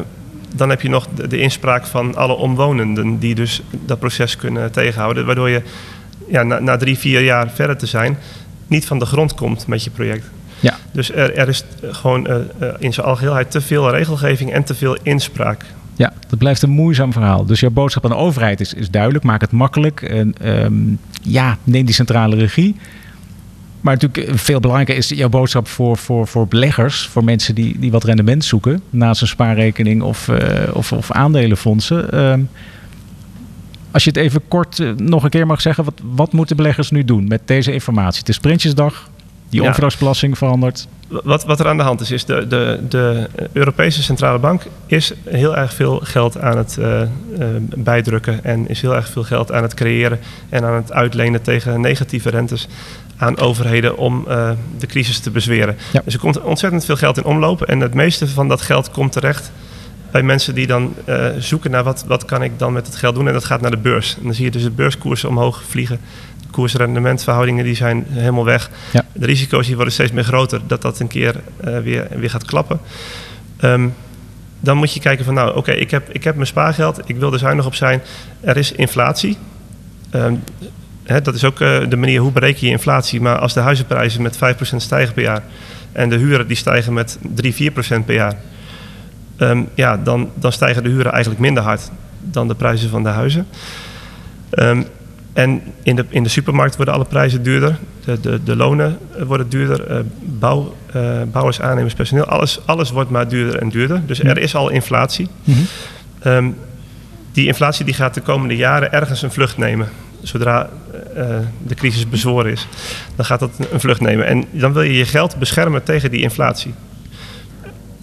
dan 0.55 0.71
heb 0.71 0.83
je 0.83 0.89
nog 0.89 1.07
de, 1.15 1.27
de, 1.27 1.39
inspraak 1.39 1.87
van 1.87 2.15
alle 2.15 2.35
omwonenden 2.35 3.19
die 3.19 3.35
dus 3.35 3.63
dat 3.71 3.99
proces 3.99 4.37
kunnen 4.37 4.73
tegenhouden. 4.73 5.27
Waardoor 5.27 5.49
je 5.49 5.63
ja, 6.29 6.43
na, 6.43 6.59
na 6.59 6.77
drie, 6.77 6.99
vier 6.99 7.21
jaar 7.21 7.51
verder 7.51 7.77
te 7.77 7.87
zijn 7.87 8.19
niet 8.67 8.87
van 8.87 8.99
de 8.99 9.07
grond 9.07 9.35
komt 9.35 9.67
met 9.67 9.85
je 9.85 9.91
project. 9.91 10.31
Ja. 10.61 10.77
Dus 10.93 11.13
er, 11.13 11.35
er 11.35 11.49
is 11.49 11.65
gewoon 11.83 12.31
uh, 12.31 12.69
in 12.79 12.93
zijn 12.93 13.07
algeheelheid 13.07 13.51
te 13.51 13.61
veel 13.61 13.91
regelgeving 13.91 14.53
en 14.53 14.65
te 14.65 14.75
veel 14.75 14.97
inspraak. 15.03 15.65
Ja, 15.97 16.13
dat 16.29 16.39
blijft 16.39 16.63
een 16.63 16.71
moeizaam 16.71 17.13
verhaal. 17.13 17.45
Dus 17.45 17.61
jouw 17.61 17.71
boodschap 17.71 18.05
aan 18.05 18.11
de 18.11 18.17
overheid 18.17 18.61
is, 18.61 18.75
is 18.75 18.91
duidelijk. 18.91 19.25
Maak 19.25 19.41
het 19.41 19.51
makkelijk. 19.51 20.03
En, 20.03 20.35
um, 20.65 20.99
ja, 21.23 21.59
neem 21.65 21.85
die 21.85 21.95
centrale 21.95 22.37
regie. 22.37 22.77
Maar 23.81 23.99
natuurlijk 24.01 24.39
veel 24.39 24.61
belangrijker 24.61 24.97
is 24.97 25.09
jouw 25.09 25.29
boodschap 25.29 25.69
voor, 25.69 25.97
voor, 25.97 26.27
voor 26.27 26.49
beleggers. 26.49 27.07
Voor 27.07 27.25
mensen 27.25 27.55
die, 27.55 27.79
die 27.79 27.91
wat 27.91 28.05
rendement 28.05 28.45
zoeken. 28.45 28.83
Naast 28.91 29.21
een 29.21 29.27
spaarrekening 29.27 30.03
of, 30.03 30.29
uh, 30.29 30.39
of, 30.73 30.93
of 30.93 31.11
aandelenfondsen. 31.11 32.19
Um, 32.21 32.49
als 33.91 34.05
je 34.05 34.11
het 34.11 34.19
even 34.19 34.49
kort 34.49 34.79
uh, 34.79 34.91
nog 34.97 35.25
een 35.25 35.31
keer 35.31 35.47
mag 35.47 35.61
zeggen. 35.61 35.85
Wat, 35.85 36.01
wat 36.03 36.33
moeten 36.33 36.57
beleggers 36.57 36.91
nu 36.91 37.05
doen 37.05 37.29
met 37.29 37.41
deze 37.45 37.73
informatie? 37.73 38.19
Het 38.19 38.29
is 38.29 38.39
Prinsjesdag. 38.39 39.11
Die 39.49 39.61
ja. 39.63 39.69
overdrachtsbelasting 39.69 40.39
verandert. 40.39 40.89
Wat, 41.09 41.45
wat 41.45 41.61
er 41.61 41.69
aan 41.69 41.77
de 41.77 41.83
hand 41.83 42.01
is, 42.01 42.11
is 42.11 42.25
de, 42.25 42.47
de, 42.47 42.81
de 42.89 43.29
Europese 43.53 44.03
Centrale 44.03 44.39
Bank 44.39 44.63
is 44.87 45.13
heel 45.25 45.57
erg 45.57 45.75
veel 45.75 46.01
geld 46.03 46.41
aan 46.41 46.57
het 46.57 46.77
uh, 46.79 47.01
uh, 47.01 47.07
bijdrukken 47.77 48.45
en 48.45 48.69
is 48.69 48.81
heel 48.81 48.95
erg 48.95 49.09
veel 49.09 49.23
geld 49.23 49.53
aan 49.53 49.63
het 49.63 49.75
creëren 49.75 50.19
en 50.49 50.65
aan 50.65 50.75
het 50.75 50.93
uitlenen 50.93 51.43
tegen 51.43 51.81
negatieve 51.81 52.31
rentes 52.31 52.69
aan 53.17 53.39
overheden 53.39 53.97
om 53.97 54.25
uh, 54.29 54.51
de 54.79 54.87
crisis 54.87 55.19
te 55.19 55.31
bezweren. 55.31 55.77
Ja. 55.93 56.03
Dus 56.05 56.15
er 56.15 56.21
komt 56.21 56.41
ontzettend 56.41 56.85
veel 56.85 56.97
geld 56.97 57.17
in 57.17 57.25
omloop 57.25 57.63
en 57.63 57.81
het 57.81 57.95
meeste 57.95 58.29
van 58.29 58.49
dat 58.49 58.63
geld 58.63 58.91
komt 58.91 59.13
terecht 59.13 59.51
bij 60.11 60.23
mensen 60.23 60.55
die 60.55 60.67
dan 60.67 60.95
zoeken 61.39 61.71
naar 61.71 61.85
wat, 61.85 62.05
wat 62.07 62.25
kan 62.25 62.43
ik 62.43 62.59
dan 62.59 62.73
met 62.73 62.87
het 62.87 62.97
geld 62.97 63.15
doen 63.15 63.27
en 63.27 63.33
dat 63.33 63.45
gaat 63.45 63.61
naar 63.61 63.71
de 63.71 63.77
beurs. 63.77 64.17
En 64.17 64.23
dan 64.23 64.35
zie 64.35 64.45
je 64.45 64.51
dus 64.51 64.63
de 64.63 64.71
beurskoersen 64.71 65.29
omhoog 65.29 65.63
vliegen 65.69 66.01
koers-rendementverhoudingen 66.57 67.65
die 67.65 67.75
zijn 67.75 68.05
helemaal 68.09 68.45
weg. 68.45 68.71
Ja. 68.93 69.05
De 69.13 69.27
risico's 69.27 69.67
die 69.67 69.75
worden 69.75 69.93
steeds 69.93 70.13
meer 70.13 70.25
groter 70.25 70.61
dat 70.67 70.83
dat 70.83 71.01
een 71.01 71.09
keer 71.09 71.35
uh, 71.65 71.79
weer, 71.79 72.07
weer 72.17 72.31
gaat 72.31 72.45
klappen. 72.45 72.81
Um, 73.61 73.95
dan 74.61 74.77
moet 74.77 74.93
je 74.93 75.01
kijken 75.01 75.25
van 75.25 75.35
nou, 75.35 75.49
oké, 75.49 75.59
okay, 75.59 75.75
ik, 75.75 75.91
heb, 75.91 76.11
ik 76.11 76.25
heb 76.25 76.35
mijn 76.35 76.47
spaargeld, 76.47 77.09
ik 77.09 77.17
wil 77.17 77.33
er 77.33 77.39
zuinig 77.39 77.67
op 77.67 77.75
zijn. 77.75 78.03
Er 78.41 78.57
is 78.57 78.73
inflatie. 78.73 79.37
Um, 80.15 80.43
hè, 81.03 81.21
dat 81.21 81.35
is 81.35 81.45
ook 81.45 81.61
uh, 81.61 81.89
de 81.89 81.97
manier 81.97 82.21
hoe 82.21 82.33
bereken 82.33 82.67
je 82.67 82.73
inflatie. 82.73 83.21
Maar 83.21 83.39
als 83.39 83.55
de 83.55 83.61
huizenprijzen 83.61 84.23
met 84.23 84.37
5% 84.37 84.77
stijgen 84.77 85.15
per 85.15 85.23
jaar 85.23 85.43
en 85.93 86.09
de 86.09 86.17
huren 86.17 86.47
die 86.47 86.57
stijgen 86.57 86.93
met 86.93 87.19
3, 87.35 87.73
4% 87.73 87.77
per 88.05 88.15
jaar. 88.15 88.35
Um, 89.39 89.69
ja, 89.75 89.97
dan, 89.97 90.31
dan 90.35 90.53
stijgen 90.53 90.83
de 90.83 90.89
huren 90.89 91.13
eigenlijk 91.13 91.41
minder 91.41 91.63
hard 91.63 91.91
dan 92.21 92.49
de 92.49 92.55
prijzen 92.55 92.91
van 92.91 93.03
de 93.03 93.09
huizen. 93.09 93.47
Um, 94.51 94.87
en 95.37 95.63
in 95.83 95.97
de, 95.97 96.05
in 96.09 96.23
de 96.23 96.29
supermarkt 96.29 96.77
worden 96.77 96.95
alle 96.95 97.05
prijzen 97.05 97.43
duurder. 97.43 97.79
De, 98.05 98.21
de, 98.21 98.43
de 98.43 98.57
lonen 98.57 98.99
worden 99.27 99.49
duurder. 99.49 99.91
Uh, 99.91 99.99
bouw, 100.21 100.75
uh, 100.97 101.23
bouwers, 101.33 101.61
aannemers, 101.61 101.95
personeel. 101.95 102.25
Alles, 102.25 102.61
alles 102.65 102.91
wordt 102.91 103.11
maar 103.11 103.29
duurder 103.29 103.61
en 103.61 103.69
duurder. 103.69 104.03
Dus 104.07 104.21
er 104.21 104.39
is 104.39 104.55
al 104.55 104.69
inflatie. 104.69 105.29
Mm 105.45 105.55
-hmm. 105.55 106.33
um, 106.33 106.57
die 107.33 107.47
inflatie 107.47 107.85
die 107.85 107.95
gaat 107.95 108.15
de 108.15 108.21
komende 108.21 108.57
jaren 108.57 108.93
ergens 108.93 109.23
een 109.23 109.31
vlucht 109.31 109.59
nemen. 109.59 109.89
Zodra 110.23 110.69
uh, 111.17 111.25
de 111.67 111.75
crisis 111.75 112.09
bezworen 112.09 112.53
is, 112.53 112.67
dan 113.17 113.25
gaat 113.25 113.41
dat 113.41 113.51
een 113.73 113.81
vlucht 113.81 114.01
nemen. 114.01 114.27
En 114.27 114.45
dan 114.51 114.73
wil 114.73 114.83
je 114.83 114.97
je 114.97 115.05
geld 115.05 115.37
beschermen 115.37 115.83
tegen 115.83 116.11
die 116.11 116.23
inflatie 116.23 116.75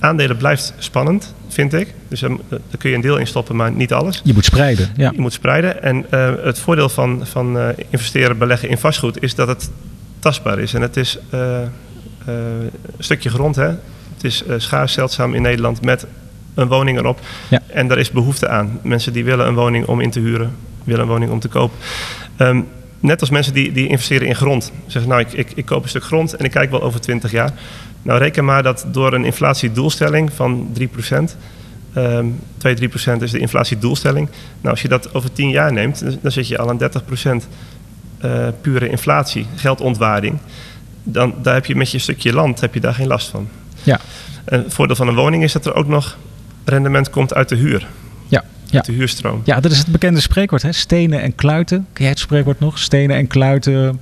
aandelen 0.04 0.38
blijft 0.38 0.74
spannend, 0.78 1.34
vind 1.48 1.74
ik. 1.74 1.94
Dus 2.08 2.20
daar 2.20 2.60
kun 2.78 2.90
je 2.90 2.96
een 2.96 3.02
deel 3.02 3.18
in 3.18 3.28
stoppen, 3.28 3.56
maar 3.56 3.72
niet 3.72 3.94
alles. 3.94 4.22
Je 4.24 4.34
moet 4.34 4.46
spreiden. 4.46 4.90
Ja. 4.96 5.12
Je 5.16 5.22
moet 5.22 5.34
spreiden. 5.34 5.84
En 5.84 6.06
uh, 6.14 6.34
het 6.44 6.60
voordeel 6.60 6.90
van, 6.90 7.22
van 7.24 7.58
uh, 7.58 7.68
investeren, 7.90 8.38
beleggen 8.38 8.70
in 8.70 8.78
vastgoed 8.78 9.24
is 9.24 9.36
dat 9.36 9.48
het 9.48 9.70
tastbaar 10.20 10.60
is. 10.60 10.74
En 10.74 10.82
het 10.82 10.98
is 10.98 11.18
uh, 11.34 11.60
een 12.26 12.72
stukje 13.00 13.30
grond. 13.30 13.56
Hè? 13.56 13.68
Het 14.14 14.24
is 14.24 14.44
schaars, 14.58 14.94
zeldzaam 14.94 15.34
in 15.34 15.42
Nederland 15.42 15.82
met 15.82 16.06
een 16.54 16.68
woning 16.68 16.98
erop. 16.98 17.20
Ja. 17.50 17.62
En 17.68 17.88
daar 17.88 17.98
is 17.98 18.12
behoefte 18.12 18.48
aan. 18.48 18.80
Mensen 18.82 19.14
die 19.14 19.24
willen 19.24 19.48
een 19.48 19.56
woning 19.56 19.86
om 19.86 20.02
in 20.02 20.12
te 20.12 20.20
huren, 20.20 20.56
willen 20.84 21.02
een 21.02 21.08
woning 21.08 21.32
om 21.32 21.40
te 21.40 21.48
kopen. 21.48 21.78
Um, 22.38 22.68
net 23.00 23.22
als 23.22 23.30
mensen 23.30 23.54
die, 23.54 23.72
die 23.72 23.88
investeren 23.88 24.28
in 24.28 24.36
grond. 24.36 24.72
Zeggen, 24.88 25.12
nou, 25.12 25.22
ik, 25.22 25.34
ik, 25.34 25.52
ik 25.56 25.66
koop 25.66 25.84
een 25.84 25.90
stuk 25.90 26.04
grond 26.04 26.36
en 26.36 26.46
ik 26.46 26.52
kijk 26.52 26.72
wel 26.72 26.82
over 26.82 27.02
20 27.02 27.32
jaar. 27.32 27.54
Nou, 28.04 28.20
reken 28.20 28.46
maar 28.46 28.64
dat 28.64 28.86
door 28.92 29.14
een 29.14 29.26
inflatiedoelstelling 29.26 30.34
van 30.34 30.68
3%, 30.74 31.38
um, 31.98 32.40
2, 32.58 32.76
3% 32.76 33.22
is 33.22 33.32
de 33.32 33.40
inflatiedoelstelling. 33.40 34.30
Nou, 34.62 34.70
als 34.70 34.82
je 34.82 34.88
dat 34.88 35.14
over 35.14 35.32
10 35.32 35.50
jaar 35.50 35.74
neemt, 35.74 36.04
dan 36.22 36.32
zit 36.32 36.48
je 36.48 36.58
al 36.58 36.70
aan 36.70 36.80
30% 36.82 37.48
uh, 38.26 38.48
pure 38.62 38.90
inflatie, 38.90 39.46
geldontwaarding. 39.56 40.38
Dan 41.04 41.34
daar 41.42 41.54
heb 41.54 41.66
je 41.66 41.76
met 41.76 41.92
je 41.92 42.00
stukje 42.00 42.34
land 42.34 42.62
heb 42.62 42.74
je 42.74 42.80
daar 42.80 42.94
geen 42.94 43.08
last 43.08 43.28
van. 43.28 43.48
Ja. 43.84 44.00
En 44.46 44.64
het 44.64 44.74
voordeel 44.74 44.96
van 44.96 45.08
een 45.08 45.16
woning 45.16 45.44
is 45.44 45.52
dat 45.52 45.66
er 45.66 45.76
ook 45.76 45.88
nog 45.88 46.18
rendement 46.64 47.10
komt 47.10 47.34
uit 47.34 47.50
de 47.50 47.56
huur. 47.56 47.88
Ja. 48.28 48.44
Ja. 48.66 48.82
de 48.82 48.92
huurstroom. 48.92 49.42
Ja, 49.44 49.60
dat 49.60 49.72
is 49.72 49.78
het 49.78 49.88
bekende 49.88 50.20
spreekwoord, 50.20 50.62
hè? 50.62 50.72
Stenen 50.72 51.22
en 51.22 51.36
kluiten. 51.36 51.88
Ken 51.94 52.04
jij 52.04 52.10
het 52.10 52.20
spreekwoord 52.20 52.60
nog? 52.60 52.80
Stenen 52.80 53.16
en 53.16 53.28
kluiten 53.28 54.00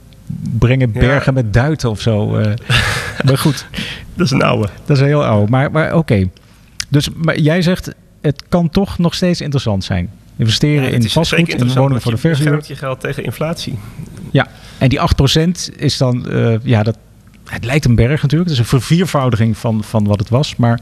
brengen 0.59 0.91
bergen 0.91 1.33
ja. 1.35 1.41
met 1.41 1.53
duiten 1.53 1.89
of 1.89 2.01
zo. 2.01 2.37
Uh, 2.39 2.45
maar 3.25 3.37
goed. 3.37 3.65
Dat 4.13 4.25
is 4.25 4.31
een 4.31 4.43
oude. 4.43 4.67
Dat 4.85 4.95
is 4.95 5.01
een 5.01 5.07
heel 5.07 5.25
oude. 5.25 5.51
Maar, 5.51 5.71
maar 5.71 5.87
oké. 5.87 5.95
Okay. 5.97 6.29
Dus 6.89 7.09
maar 7.15 7.39
jij 7.39 7.61
zegt, 7.61 7.93
het 8.21 8.43
kan 8.49 8.69
toch 8.69 8.97
nog 8.97 9.13
steeds 9.13 9.41
interessant 9.41 9.83
zijn. 9.83 10.09
Investeren 10.37 10.83
ja, 10.83 10.89
in 10.89 11.09
vastgoed, 11.09 11.49
in 11.49 11.73
woningen 11.73 12.01
voor 12.01 12.11
de 12.11 12.17
verhuur. 12.17 12.55
Je 12.55 12.63
je 12.67 12.75
geld 12.75 12.99
tegen 12.99 13.23
inflatie. 13.23 13.79
Ja, 14.31 14.47
en 14.77 14.89
die 14.89 14.99
8% 15.71 15.75
is 15.75 15.97
dan, 15.97 16.25
uh, 16.29 16.55
ja, 16.63 16.83
dat, 16.83 16.97
het 17.45 17.65
lijkt 17.65 17.85
een 17.85 17.95
berg 17.95 18.21
natuurlijk. 18.21 18.49
Het 18.49 18.59
is 18.59 18.65
een 18.65 18.79
verviervoudiging 18.79 19.57
van, 19.57 19.83
van 19.83 20.05
wat 20.05 20.19
het 20.19 20.29
was. 20.29 20.55
Maar 20.55 20.79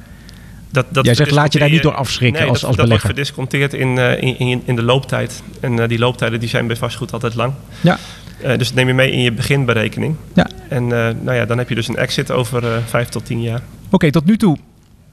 dat, 0.69 0.85
dat 0.89 1.05
Jij 1.05 1.13
zegt, 1.13 1.31
laat 1.31 1.53
je 1.53 1.59
daar 1.59 1.69
niet 1.69 1.81
door 1.81 1.95
afschrikken 1.95 2.41
nee, 2.41 2.49
als, 2.49 2.59
dat, 2.59 2.67
als 2.67 2.77
dat 2.77 2.85
belegger. 2.85 3.13
wordt 3.13 3.29
verdisconteerd 3.29 3.73
in, 3.73 3.97
uh, 3.97 4.21
in, 4.21 4.39
in, 4.39 4.61
in, 4.65 4.75
de 4.75 4.83
looptijd. 4.83 5.43
En 5.59 5.77
uh, 5.77 5.87
die 5.87 5.99
looptijden 5.99 6.39
die 6.39 6.49
zijn 6.49 6.67
bij 6.67 6.75
vastgoed 6.75 7.11
altijd 7.11 7.35
lang. 7.35 7.53
Ja. 7.81 7.97
Uh, 8.43 8.57
dus 8.57 8.67
dat 8.67 8.75
neem 8.75 8.87
je 8.87 8.93
mee 8.93 9.11
in 9.11 9.21
je 9.21 9.31
beginberekening. 9.31 10.15
Ja. 10.33 10.47
En 10.67 10.87
nou 10.87 11.33
ja, 11.33 11.45
dan 11.45 11.57
heb 11.57 11.69
je 11.69 11.75
dus 11.75 11.87
een 11.87 11.95
exit 11.95 12.31
over 12.31 12.81
vijf 12.85 13.09
tot 13.09 13.25
tien 13.25 13.41
jaar. 13.41 13.61
Oké, 13.85 13.95
okay, 13.95 14.11
tot 14.11 14.25
nu 14.25 14.37
toe 14.37 14.57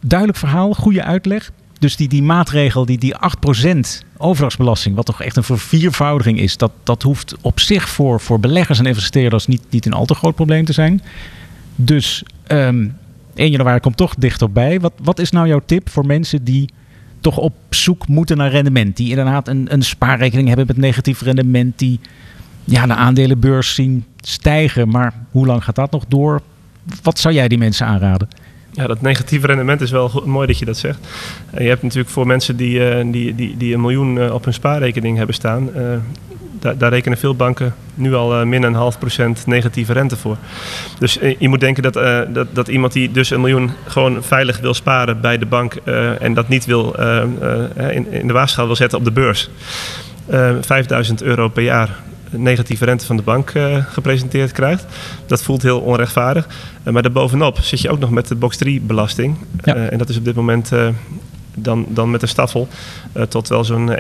duidelijk 0.01 0.39
verhaal, 0.39 0.73
goede 0.73 1.03
uitleg. 1.03 1.51
Dus 1.79 1.97
die, 1.97 2.09
die 2.09 2.23
maatregel, 2.23 2.87
die, 2.87 2.99
die 2.99 3.15
8% 3.15 3.79
overdrachtsbelasting, 4.17 4.97
wat 4.97 5.07
toch 5.07 5.23
echt 5.23 5.37
een 5.37 5.43
verviervoudiging 5.43 6.39
is, 6.39 6.57
dat, 6.57 6.73
dat 6.83 7.03
hoeft 7.03 7.35
op 7.41 7.61
zich 7.61 7.89
voor, 7.89 8.21
voor 8.21 8.41
beleggers 8.41 8.79
en 8.79 8.87
investeerders 8.87 9.47
niet, 9.47 9.62
niet 9.71 9.87
een 9.87 9.93
al 9.93 10.05
te 10.05 10.15
groot 10.15 10.35
probleem 10.35 10.65
te 10.65 10.73
zijn. 10.73 11.03
Dus 11.75 12.23
um, 12.49 12.97
1 13.35 13.51
januari 13.51 13.81
komt 13.81 13.97
toch 13.97 14.15
dichterbij. 14.15 14.81
Wat, 14.81 14.93
wat 15.03 15.19
is 15.19 15.31
nou 15.31 15.49
jouw 15.49 15.62
tip 15.67 15.89
voor 15.89 16.07
mensen 16.07 16.45
die 16.45 16.69
toch 17.21 17.37
op 17.37 17.55
zoek 17.71 18.09
moeten 18.09 18.37
naar 18.37 18.51
rendement? 18.51 18.97
Die 18.97 19.09
inderdaad 19.09 19.49
een, 19.49 19.67
een 19.73 19.83
spaarrekening 19.83 20.49
hebben 20.49 20.67
met 20.67 20.77
negatief 20.77 21.21
rendement. 21.21 21.79
Die 21.79 22.01
ja, 22.67 22.87
de 22.87 22.95
aandelenbeurs 22.95 23.75
zien 23.75 24.05
stijgen. 24.21 24.89
Maar 24.89 25.13
hoe 25.31 25.47
lang 25.47 25.65
gaat 25.65 25.75
dat 25.75 25.91
nog 25.91 26.05
door? 26.09 26.41
Wat 27.03 27.19
zou 27.19 27.35
jij 27.35 27.49
die 27.49 27.59
mensen 27.59 27.87
aanraden? 27.87 28.29
Ja, 28.73 28.87
dat 28.87 29.01
negatieve 29.01 29.47
rendement 29.47 29.81
is 29.81 29.91
wel 29.91 30.23
mooi 30.25 30.47
dat 30.47 30.59
je 30.59 30.65
dat 30.65 30.77
zegt. 30.77 30.99
Je 31.59 31.69
hebt 31.69 31.83
natuurlijk 31.83 32.09
voor 32.09 32.27
mensen 32.27 32.57
die, 32.57 32.79
uh, 32.79 33.13
die, 33.13 33.35
die, 33.35 33.57
die 33.57 33.75
een 33.75 33.81
miljoen 33.81 34.17
uh, 34.17 34.35
op 34.35 34.45
hun 34.45 34.55
spaarrekening 34.55 35.17
hebben 35.17 35.35
staan. 35.35 35.71
daar, 36.61 36.79
daar, 36.79 36.91
rekenen 36.91 37.19
veel 37.19 37.35
banken 37.37 37.75
nu 37.95 38.15
al 38.15 38.47
min 38.47 38.63
een 38.63 38.75
half 38.75 38.99
procent 38.99 39.47
negatieve 39.47 39.93
rente 39.93 40.17
voor. 40.17 40.37
Dus 40.99 41.19
je 41.39 41.49
moet 41.49 41.61
denken 41.61 41.83
dat, 41.83 41.95
dat, 42.35 42.47
dat 42.53 42.69
iemand 42.69 42.93
die 42.93 43.11
dus 43.11 43.31
een 43.31 43.41
miljoen 43.41 43.71
gewoon 43.87 44.23
veilig 44.23 44.61
wil 44.61 44.75
sparen 44.75 45.21
bij 45.21 45.39
de 45.39 45.47
bank 45.47 45.75
en 46.21 46.35
dat 46.35 46.49
niet 46.49 46.65
wil 46.65 46.93
in, 47.91 48.13
in 48.13 48.27
de 48.27 48.33
waagschaal 48.33 48.67
wil 48.67 48.77
zetten 48.77 48.99
op 48.99 49.05
de 49.05 49.13
beurs. 49.13 49.51
5000 50.61 51.23
euro 51.23 51.49
per 51.49 51.63
jaar 51.63 51.91
negatieve 52.31 52.85
rente 52.85 53.07
van 53.07 53.17
de 53.17 53.23
bank 53.23 53.55
uh, 53.55 53.85
gepresenteerd 53.85 54.53
krijgt. 54.53 54.85
Dat 55.27 55.43
voelt 55.43 55.62
heel 55.62 55.81
onrechtvaardig. 55.81 56.49
Uh, 56.85 56.93
maar 56.93 57.03
daarbovenop 57.03 57.59
zit 57.59 57.81
je 57.81 57.91
ook 57.91 57.99
nog 57.99 58.11
met 58.11 58.29
de 58.29 58.35
box 58.35 58.57
3 58.57 58.81
belasting. 58.81 59.37
Ja. 59.65 59.77
Uh, 59.77 59.93
en 59.93 59.99
dat 59.99 60.09
is 60.09 60.17
op 60.17 60.25
dit 60.25 60.35
moment 60.35 60.73
dan, 61.55 61.87
dan 61.89 62.11
met 62.11 62.23
een 62.23 62.29
staffel 62.29 62.69
tot 63.29 63.49
wel 63.49 63.65
zo'n 63.65 63.91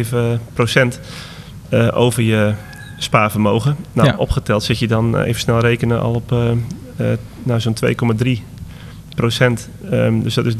1,7 0.00 0.16
procent 0.52 1.00
over 1.92 2.22
je 2.22 2.52
spaarvermogen. 2.98 3.76
Nou, 3.92 4.08
ja. 4.08 4.16
opgeteld 4.16 4.62
zit 4.62 4.78
je 4.78 4.86
dan 4.86 5.18
even 5.18 5.40
snel 5.40 5.60
rekenen 5.60 6.00
al 6.00 6.14
op 6.14 6.30
nou, 7.42 7.60
zo'n 7.60 7.76
2,3 8.24 8.28
procent. 9.14 9.68
Um, 9.92 10.22
dus 10.22 10.34
dat 10.34 10.46
is 10.46 10.54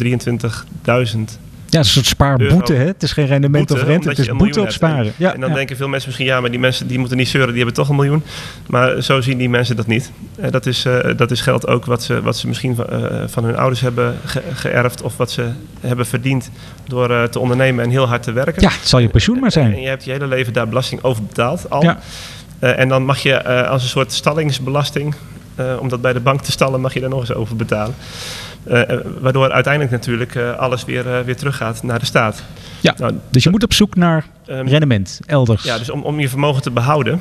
23.000 1.14 1.20
ja, 1.68 1.78
een 1.78 1.84
soort 1.84 2.06
spaarboete. 2.06 2.72
Hè? 2.72 2.86
Het 2.86 3.02
is 3.02 3.12
geen 3.12 3.26
rendement 3.26 3.70
of 3.70 3.82
rente, 3.82 4.08
het 4.08 4.18
is 4.18 4.28
boete 4.28 4.60
op 4.60 4.70
sparen. 4.70 5.12
Ja, 5.16 5.34
en 5.34 5.40
dan 5.40 5.52
denken 5.52 5.76
veel 5.76 5.88
mensen 5.88 6.08
misschien, 6.08 6.26
ja, 6.26 6.40
maar 6.40 6.50
die 6.50 6.58
mensen 6.58 6.86
die 6.86 6.98
moeten 6.98 7.16
niet 7.16 7.28
zeuren, 7.28 7.48
die 7.48 7.56
hebben 7.56 7.74
toch 7.74 7.88
een 7.88 7.96
miljoen. 7.96 8.22
Maar 8.66 9.02
zo 9.02 9.20
zien 9.20 9.38
die 9.38 9.48
mensen 9.48 9.76
dat 9.76 9.86
niet. 9.86 10.10
Uh, 10.40 10.50
dat, 10.50 10.66
is, 10.66 10.84
uh, 10.84 10.98
dat 11.16 11.30
is 11.30 11.40
geld 11.40 11.66
ook 11.66 11.84
wat 11.84 12.02
ze, 12.02 12.22
wat 12.22 12.36
ze 12.36 12.46
misschien 12.46 12.74
van, 12.74 12.86
uh, 12.92 13.22
van 13.26 13.44
hun 13.44 13.56
ouders 13.56 13.80
hebben 13.80 14.16
ge 14.24 14.42
geërfd 14.54 15.02
of 15.02 15.16
wat 15.16 15.30
ze 15.30 15.48
hebben 15.80 16.06
verdiend 16.06 16.50
door 16.84 17.28
te 17.28 17.38
ondernemen 17.38 17.84
en 17.84 17.90
heel 17.90 18.06
hard 18.08 18.22
te 18.22 18.32
werken. 18.32 18.62
Ja, 18.62 18.68
het 18.68 18.88
zal 18.88 18.98
je 18.98 19.08
pensioen 19.08 19.38
maar 19.38 19.52
zijn. 19.52 19.72
En 19.72 19.80
je 19.80 19.88
hebt 19.88 20.04
je 20.04 20.10
hele 20.10 20.26
leven 20.26 20.52
daar 20.52 20.68
belasting 20.68 21.02
over 21.02 21.22
betaald 21.22 21.70
al. 21.70 21.82
Ja. 21.82 21.98
en 22.60 22.88
dan 22.88 23.04
mag 23.04 23.18
je 23.18 23.44
als 23.68 23.82
een 23.82 23.88
soort 23.88 24.12
stallingsbelasting, 24.12 25.14
om 25.78 25.88
dat 25.88 26.00
bij 26.00 26.12
de 26.12 26.20
bank 26.20 26.42
te 26.42 26.50
stallen, 26.50 26.80
mag 26.80 26.94
je 26.94 27.00
daar 27.00 27.08
nog 27.08 27.20
eens 27.20 27.32
over 27.32 27.56
betalen. 27.56 27.94
Uh, 28.68 28.82
waardoor 29.20 29.50
uiteindelijk 29.50 29.92
natuurlijk 29.92 30.34
uh, 30.34 30.56
alles 30.56 30.84
weer, 30.84 31.06
uh, 31.06 31.20
weer 31.20 31.36
teruggaat 31.36 31.82
naar 31.82 31.98
de 31.98 32.04
staat. 32.04 32.42
Ja, 32.80 32.94
nou, 32.98 33.14
dus 33.30 33.42
je 33.42 33.50
moet 33.50 33.62
op 33.62 33.72
zoek 33.72 33.96
naar 33.96 34.24
um, 34.46 34.68
rendement 34.68 35.20
elders. 35.26 35.62
Ja, 35.62 35.78
dus 35.78 35.90
om, 35.90 36.02
om 36.02 36.20
je 36.20 36.28
vermogen 36.28 36.62
te 36.62 36.70
behouden 36.70 37.20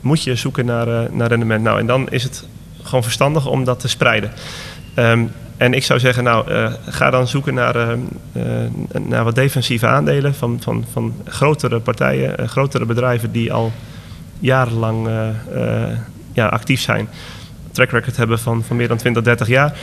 moet 0.00 0.22
je 0.22 0.34
zoeken 0.34 0.64
naar, 0.64 1.12
naar 1.12 1.28
rendement. 1.28 1.62
Nou, 1.62 1.78
en 1.78 1.86
dan 1.86 2.08
is 2.08 2.22
het 2.22 2.44
gewoon 2.82 3.02
verstandig 3.02 3.46
om 3.46 3.64
dat 3.64 3.80
te 3.80 3.88
spreiden. 3.88 4.30
Um, 4.96 5.32
en 5.56 5.74
ik 5.74 5.84
zou 5.84 6.00
zeggen, 6.00 6.24
nou, 6.24 6.70
ga 6.88 7.10
dan 7.10 7.28
zoeken 7.28 7.54
naar, 7.54 7.98
naar 9.00 9.24
wat 9.24 9.34
defensieve 9.34 9.86
aandelen 9.86 10.34
van, 10.34 10.58
van, 10.62 10.84
van 10.92 11.14
grotere 11.24 11.80
partijen, 11.80 12.48
grotere 12.48 12.84
bedrijven 12.84 13.32
die 13.32 13.52
al 13.52 13.72
jarenlang 14.38 15.08
ja, 16.32 16.46
actief 16.46 16.80
zijn. 16.80 17.08
Track 17.72 17.90
record 17.90 18.16
hebben 18.16 18.38
van, 18.38 18.64
van 18.64 18.76
meer 18.76 18.88
dan 18.88 18.96
20, 18.96 19.22
30 19.22 19.48
jaar. 19.48 19.74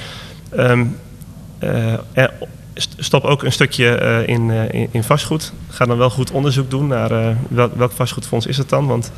Um, 0.57 0.97
uh, 1.63 1.93
stop 2.97 3.23
ook 3.23 3.43
een 3.43 3.51
stukje 3.51 3.99
uh, 4.01 4.27
in, 4.27 4.49
uh, 4.49 4.87
in, 4.91 5.03
vastgoed. 5.03 5.53
Ga 5.69 5.85
dan 5.85 5.97
wel 5.97 6.09
goed 6.09 6.31
onderzoek 6.31 6.69
doen 6.69 6.87
naar 6.87 7.35
welk, 7.49 7.75
welk 7.75 7.91
vastgoedfonds 7.91 8.45
is 8.45 8.57
het 8.57 8.69
dan. 8.69 8.87
Want 8.87 9.11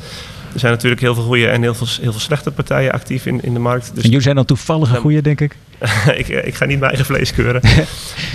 er 0.54 0.60
zijn 0.60 0.72
natuurlijk 0.72 1.02
heel 1.02 1.14
veel 1.14 1.24
goede 1.24 1.48
en 1.48 1.62
heel 1.62 1.74
veel, 1.74 1.88
heel 2.02 2.12
veel 2.12 2.22
slechte 2.22 2.52
partijen 2.52 2.92
actief 2.92 3.26
in, 3.26 3.44
in 3.44 3.54
de 3.54 3.60
markt. 3.60 3.92
Dus 3.94 4.04
en 4.04 4.10
jullie 4.10 4.24
zijn 4.24 4.36
dan 4.36 4.46
toevallige 4.46 4.96
goede, 4.96 5.22
denk 5.22 5.42
ik? 5.42 5.58
ik, 6.16 6.28
ik 6.28 6.56
ga 6.56 6.66
niet 6.66 6.80
mijn 6.80 6.92
eigen 6.92 7.06
vlees 7.06 7.32
keuren. 7.32 7.62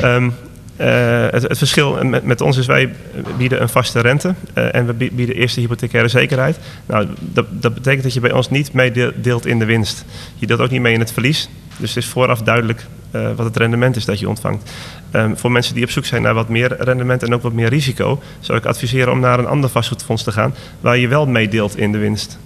um, 0.02 0.34
Uh, 0.80 1.26
het, 1.30 1.42
het, 1.42 1.58
verschil 1.58 2.04
met, 2.04 2.24
met, 2.24 2.40
ons 2.40 2.56
is 2.56 2.66
wij 2.66 2.94
bieden 3.38 3.62
een 3.62 3.68
vaste 3.68 4.00
rente 4.00 4.34
uh, 4.54 4.74
en 4.74 4.86
we 4.86 4.92
bieden 4.92 5.34
eerste 5.34 5.60
hypothecaire 5.60 6.08
zekerheid. 6.08 6.58
Nou, 6.86 7.06
dat, 7.18 7.46
dat, 7.50 7.74
betekent 7.74 8.02
dat 8.02 8.12
je 8.12 8.20
bij 8.20 8.32
ons 8.32 8.50
niet 8.50 8.72
meedeelt 8.72 9.46
in 9.46 9.58
de 9.58 9.64
winst. 9.64 10.04
Je 10.34 10.46
deelt 10.46 10.60
ook 10.60 10.70
niet 10.70 10.80
mee 10.80 10.92
in 10.92 11.00
het 11.00 11.12
verlies. 11.12 11.48
Dus 11.78 11.94
het 11.94 12.04
is 12.04 12.10
vooraf 12.10 12.42
duidelijk 12.42 12.86
uh, 13.12 13.32
wat 13.36 13.46
het 13.46 13.56
rendement 13.56 13.96
is 13.96 14.04
dat 14.04 14.18
je 14.18 14.28
ontvangt. 14.28 14.70
Um, 15.12 15.38
voor 15.38 15.52
mensen 15.52 15.74
die 15.74 15.84
op 15.84 15.90
zoek 15.90 16.04
zijn 16.04 16.22
naar 16.22 16.34
wat 16.34 16.48
meer 16.48 16.76
rendement 16.78 17.22
en 17.22 17.34
ook 17.34 17.42
wat 17.42 17.52
meer 17.52 17.68
risico, 17.68 18.22
zou 18.40 18.58
ik 18.58 18.64
adviseren 18.64 19.12
om 19.12 19.20
naar 19.20 19.38
een 19.38 19.46
ander 19.46 19.70
vastgoedfonds 19.70 20.22
te 20.22 20.32
gaan 20.32 20.54
waar 20.80 20.96
je 20.96 21.08
wel 21.08 21.26
meedeelt 21.26 21.76
in 21.76 21.92
de 21.92 21.98
winst. 21.98 22.38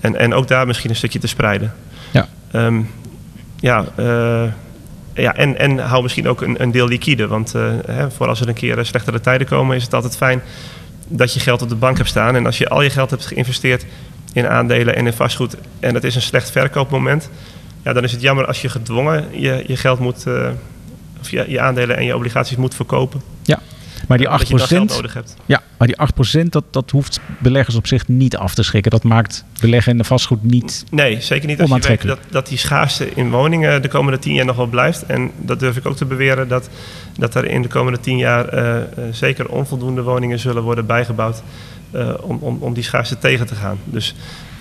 En, 0.00 0.16
en 0.16 0.34
ook 0.34 0.48
daar 0.48 0.66
misschien 0.66 0.90
een 0.90 0.96
stukje 0.96 1.18
te 1.18 1.26
spreiden. 1.26 1.74
Ja. 2.10 2.28
Um, 2.52 2.90
ja, 3.60 3.84
ja, 5.14 5.36
en, 5.36 5.58
en 5.58 5.78
hou 5.78 6.02
misschien 6.02 6.28
ook 6.28 6.40
een, 6.40 6.62
een 6.62 6.70
deel 6.70 6.88
liquide. 6.88 7.26
Want 7.26 7.54
uh, 7.56 7.72
hè, 7.86 8.10
voor 8.10 8.28
als 8.28 8.40
er 8.40 8.48
een 8.48 8.54
keer 8.54 8.84
slechtere 8.84 9.20
tijden 9.20 9.46
komen, 9.46 9.76
is 9.76 9.82
het 9.82 9.94
altijd 9.94 10.16
fijn 10.16 10.42
dat 11.08 11.34
je 11.34 11.40
geld 11.40 11.62
op 11.62 11.68
de 11.68 11.74
bank 11.74 11.96
hebt 11.96 12.08
staan. 12.08 12.36
En 12.36 12.46
als 12.46 12.58
je 12.58 12.68
al 12.68 12.82
je 12.82 12.90
geld 12.90 13.10
hebt 13.10 13.26
geïnvesteerd 13.26 13.84
in 14.32 14.48
aandelen 14.48 14.96
en 14.96 15.06
in 15.06 15.12
vastgoed 15.12 15.56
en 15.80 15.94
het 15.94 16.04
is 16.04 16.14
een 16.14 16.22
slecht 16.22 16.50
verkoopmoment, 16.50 17.30
ja, 17.82 17.92
dan 17.92 18.04
is 18.04 18.12
het 18.12 18.20
jammer 18.20 18.46
als 18.46 18.62
je 18.62 18.68
gedwongen 18.68 19.40
je, 19.40 19.64
je 19.66 19.76
geld 19.76 19.98
moet, 19.98 20.26
uh, 20.26 20.48
of 21.20 21.30
je, 21.30 21.44
je 21.48 21.60
aandelen 21.60 21.96
en 21.96 22.04
je 22.04 22.16
obligaties 22.16 22.56
moet 22.56 22.74
verkopen. 22.74 23.20
Ja. 23.42 23.58
Maar 24.08 24.18
die 24.18 24.28
8%, 24.28 24.74
nodig 24.74 25.14
hebt. 25.14 25.36
Ja, 25.46 25.62
maar 25.76 25.88
die 25.88 25.96
8% 26.40 26.48
dat, 26.48 26.64
dat 26.70 26.90
hoeft 26.90 27.20
beleggers 27.38 27.76
op 27.76 27.86
zich 27.86 28.08
niet 28.08 28.36
af 28.36 28.54
te 28.54 28.62
schrikken. 28.62 28.90
Dat 28.90 29.02
maakt 29.02 29.44
beleggen 29.60 29.92
in 29.92 29.98
de 29.98 30.04
vastgoed 30.04 30.42
niet 30.42 30.84
Nee, 30.90 31.20
zeker 31.20 31.48
niet 31.48 31.60
als 31.60 31.70
je 31.70 31.88
weet 31.88 32.02
dat, 32.02 32.18
dat 32.30 32.46
die 32.46 32.58
schaarste 32.58 33.10
in 33.14 33.30
woningen 33.30 33.82
de 33.82 33.88
komende 33.88 34.18
10 34.18 34.34
jaar 34.34 34.44
nog 34.44 34.56
wel 34.56 34.66
blijft. 34.66 35.06
En 35.06 35.30
dat 35.36 35.60
durf 35.60 35.76
ik 35.76 35.86
ook 35.86 35.96
te 35.96 36.04
beweren 36.04 36.48
dat, 36.48 36.68
dat 37.18 37.34
er 37.34 37.44
in 37.44 37.62
de 37.62 37.68
komende 37.68 38.00
10 38.00 38.16
jaar 38.16 38.54
uh, 38.54 38.76
zeker 39.10 39.48
onvoldoende 39.48 40.02
woningen 40.02 40.38
zullen 40.38 40.62
worden 40.62 40.86
bijgebouwd. 40.86 41.42
Uh, 41.94 42.08
om, 42.20 42.38
om, 42.40 42.56
om 42.60 42.74
die 42.74 42.82
schaarste 42.82 43.18
tegen 43.18 43.46
te 43.46 43.54
gaan. 43.54 43.78
Dus 43.84 44.14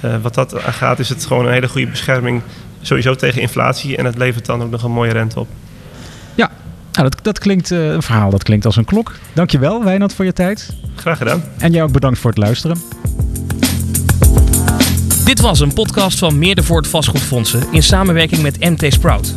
uh, 0.06 0.16
wat 0.22 0.34
dat 0.34 0.56
gaat, 0.58 1.00
is 1.00 1.10
het 1.10 1.26
gewoon 1.26 1.46
een 1.46 1.54
hele 1.54 1.68
goede 1.68 1.88
bescherming 1.88 2.42
sowieso 2.82 3.16
tegen 3.16 3.42
inflatie. 3.42 3.98
En 3.98 4.06
het 4.06 4.18
levert 4.18 4.46
dan 4.46 4.62
ook 4.62 4.72
nog 4.72 4.84
een 4.84 4.92
mooie 4.92 5.12
rente 5.12 5.40
op. 5.40 5.48
Ja, 6.36 6.52
nou, 6.92 7.10
dat, 7.10 7.24
dat 7.24 7.40
klinkt 7.40 7.72
uh, 7.72 7.92
een 7.92 8.02
verhaal, 8.02 8.30
dat 8.30 8.44
klinkt 8.44 8.66
als 8.66 8.76
een 8.76 8.86
klok. 8.86 9.16
Dankjewel, 9.34 9.84
Wijnand, 9.84 10.14
voor 10.14 10.26
je 10.26 10.34
tijd. 10.34 10.74
Graag 10.96 11.18
gedaan. 11.18 11.44
En 11.58 11.72
jij 11.72 11.84
ook 11.84 11.92
bedankt 11.92 12.20
voor 12.20 12.30
het 12.30 12.40
luisteren. 12.40 12.78
Dit 15.26 15.40
was 15.40 15.60
een 15.60 15.74
podcast 15.74 16.20
van 16.20 16.40
Meerdervoort 16.40 16.88
Vastgoedfondsen 16.88 17.64
in 17.72 17.84
samenwerking 17.84 18.42
met 18.42 18.60
MT 18.60 18.94
Sprout. 18.94 19.34